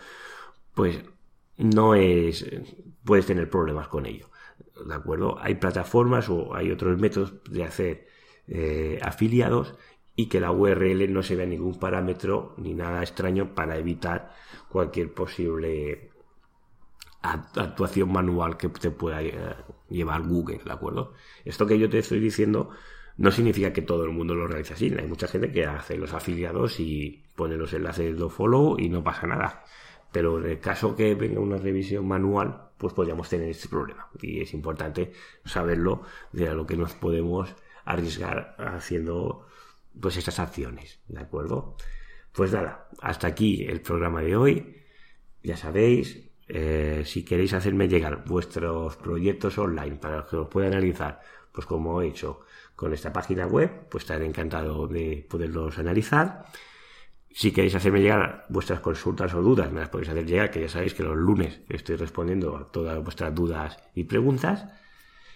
pues 0.73 1.01
no 1.57 1.95
es, 1.95 2.45
puedes 3.03 3.25
tener 3.25 3.49
problemas 3.49 3.87
con 3.87 4.05
ello. 4.05 4.29
¿De 4.85 4.93
acuerdo? 4.93 5.37
Hay 5.39 5.55
plataformas 5.55 6.29
o 6.29 6.55
hay 6.55 6.71
otros 6.71 6.99
métodos 6.99 7.43
de 7.49 7.63
hacer 7.63 8.07
eh, 8.47 8.99
afiliados 9.01 9.75
y 10.15 10.27
que 10.27 10.39
la 10.39 10.51
URL 10.51 11.11
no 11.13 11.21
se 11.21 11.35
vea 11.35 11.45
ningún 11.45 11.79
parámetro 11.79 12.55
ni 12.57 12.73
nada 12.73 13.01
extraño 13.01 13.53
para 13.53 13.77
evitar 13.77 14.33
cualquier 14.69 15.13
posible 15.13 16.11
actuación 17.21 18.11
manual 18.11 18.57
que 18.57 18.69
te 18.69 18.91
pueda 18.91 19.21
eh, 19.21 19.33
llevar 19.89 20.23
Google, 20.23 20.61
¿de 20.63 20.71
acuerdo? 20.71 21.13
Esto 21.45 21.67
que 21.67 21.77
yo 21.77 21.89
te 21.89 21.99
estoy 21.99 22.19
diciendo 22.19 22.69
no 23.17 23.31
significa 23.31 23.73
que 23.73 23.81
todo 23.81 24.05
el 24.05 24.11
mundo 24.11 24.35
lo 24.35 24.47
realice 24.47 24.73
así. 24.73 24.93
Hay 24.97 25.07
mucha 25.07 25.27
gente 25.27 25.51
que 25.51 25.65
hace 25.65 25.97
los 25.97 26.13
afiliados 26.13 26.79
y 26.79 27.23
pone 27.35 27.57
los 27.57 27.73
enlaces 27.73 28.17
de 28.17 28.29
follow 28.29 28.79
y 28.79 28.89
no 28.89 29.03
pasa 29.03 29.27
nada. 29.27 29.63
Pero 30.11 30.39
en 30.39 30.51
el 30.51 30.59
caso 30.59 30.95
que 30.95 31.15
venga 31.15 31.39
una 31.39 31.57
revisión 31.57 32.07
manual, 32.07 32.66
pues 32.77 32.93
podríamos 32.93 33.29
tener 33.29 33.49
este 33.49 33.67
problema. 33.67 34.09
Y 34.21 34.41
es 34.41 34.53
importante 34.53 35.11
saberlo 35.45 36.03
de 36.31 36.53
lo 36.53 36.65
que 36.65 36.77
nos 36.77 36.93
podemos 36.93 37.53
arriesgar 37.85 38.55
haciendo 38.59 39.47
pues 39.99 40.17
estas 40.17 40.39
acciones, 40.39 40.99
¿de 41.07 41.21
acuerdo? 41.21 41.75
Pues 42.31 42.51
nada, 42.53 42.87
hasta 43.01 43.27
aquí 43.27 43.63
el 43.63 43.81
programa 43.81 44.21
de 44.21 44.35
hoy. 44.35 44.83
Ya 45.41 45.57
sabéis, 45.57 46.29
eh, 46.47 47.03
si 47.05 47.25
queréis 47.25 47.53
hacerme 47.53 47.87
llegar 47.87 48.23
vuestros 48.25 48.95
proyectos 48.97 49.57
online 49.57 49.95
para 49.95 50.25
que 50.25 50.35
los 50.35 50.47
pueda 50.47 50.67
analizar, 50.67 51.21
pues 51.51 51.65
como 51.65 52.01
he 52.01 52.07
hecho 52.07 52.41
con 52.75 52.93
esta 52.93 53.11
página 53.11 53.47
web, 53.47 53.87
pues 53.89 54.03
estaré 54.03 54.25
encantado 54.25 54.87
de 54.87 55.25
poderlos 55.27 55.79
analizar. 55.79 56.45
Si 57.37 57.51
queréis 57.51 57.75
hacerme 57.75 58.01
llegar 58.01 58.47
vuestras 58.49 58.79
consultas 58.79 59.31
o 59.35 59.43
dudas, 59.43 59.71
me 59.71 59.81
las 59.81 59.89
podéis 59.89 60.09
hacer 60.09 60.25
llegar, 60.25 60.49
que 60.49 60.61
ya 60.61 60.69
sabéis 60.69 60.95
que 60.95 61.03
los 61.03 61.15
lunes 61.15 61.61
estoy 61.69 61.95
respondiendo 61.95 62.57
a 62.57 62.71
todas 62.71 62.97
vuestras 63.03 63.35
dudas 63.35 63.77
y 63.93 64.05
preguntas. 64.05 64.65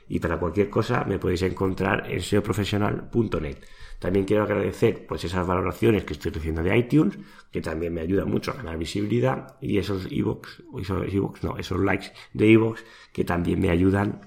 Y 0.07 0.19
para 0.19 0.39
cualquier 0.39 0.71
cosa 0.71 1.05
me 1.05 1.19
podéis 1.19 1.43
encontrar 1.43 2.09
en 2.09 2.19
seoprofesional.net. 2.19 3.57
También 3.99 4.25
quiero 4.25 4.41
agradecer 4.41 5.05
pues 5.05 5.25
esas 5.25 5.45
valoraciones 5.45 6.03
que 6.03 6.13
estoy 6.13 6.31
recibiendo 6.31 6.63
de 6.63 6.75
iTunes, 6.75 7.19
que 7.51 7.61
también 7.61 7.93
me 7.93 8.01
ayudan 8.01 8.31
mucho 8.31 8.49
a 8.49 8.55
ganar 8.55 8.79
visibilidad, 8.79 9.57
y 9.61 9.77
esos 9.77 10.07
ebooks, 10.09 10.63
esos 10.79 11.43
no, 11.43 11.55
esos 11.59 11.79
likes 11.81 12.13
de 12.33 12.51
ebooks 12.51 12.83
que 13.13 13.25
también 13.25 13.59
me 13.59 13.69
ayudan 13.69 14.21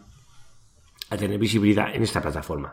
a 1.11 1.17
tener 1.17 1.41
visibilidad 1.41 1.93
en 1.93 2.05
esta 2.05 2.23
plataforma. 2.23 2.73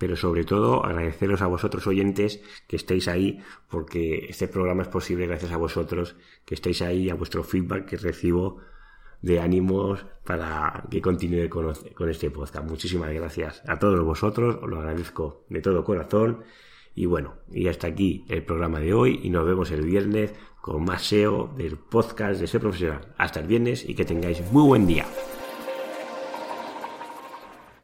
Pero 0.00 0.16
sobre 0.16 0.44
todo 0.44 0.82
agradeceros 0.82 1.42
a 1.42 1.46
vosotros 1.46 1.86
oyentes 1.86 2.40
que 2.66 2.76
estéis 2.76 3.06
ahí, 3.06 3.38
porque 3.68 4.24
este 4.30 4.48
programa 4.48 4.80
es 4.80 4.88
posible 4.88 5.26
gracias 5.26 5.52
a 5.52 5.58
vosotros, 5.58 6.16
que 6.46 6.54
estéis 6.54 6.80
ahí, 6.80 7.10
a 7.10 7.14
vuestro 7.14 7.44
feedback 7.44 7.84
que 7.84 7.98
recibo 7.98 8.62
de 9.20 9.40
ánimos 9.40 10.06
para 10.24 10.86
que 10.90 11.02
continúe 11.02 11.50
con, 11.50 11.70
este 12.08 12.30
podcast. 12.30 12.66
Muchísimas 12.66 13.12
gracias 13.12 13.62
a 13.66 13.78
todos 13.78 14.02
vosotros, 14.02 14.56
os 14.62 14.70
lo 14.70 14.78
agradezco 14.78 15.44
de 15.50 15.60
todo 15.60 15.84
corazón. 15.84 16.44
Y 16.94 17.04
bueno, 17.04 17.34
y 17.52 17.68
hasta 17.68 17.88
aquí 17.88 18.24
el 18.30 18.42
programa 18.42 18.80
de 18.80 18.94
hoy 18.94 19.20
y 19.22 19.28
nos 19.28 19.44
vemos 19.44 19.70
el 19.70 19.82
viernes 19.82 20.32
con 20.62 20.82
más 20.82 21.02
SEO 21.02 21.52
del 21.58 21.76
podcast 21.76 22.40
de 22.40 22.46
SEO 22.46 22.60
Profesional. 22.62 23.12
Hasta 23.18 23.40
el 23.40 23.48
viernes 23.48 23.86
y 23.86 23.94
que 23.94 24.06
tengáis 24.06 24.40
muy 24.50 24.62
buen 24.62 24.86
día. 24.86 25.04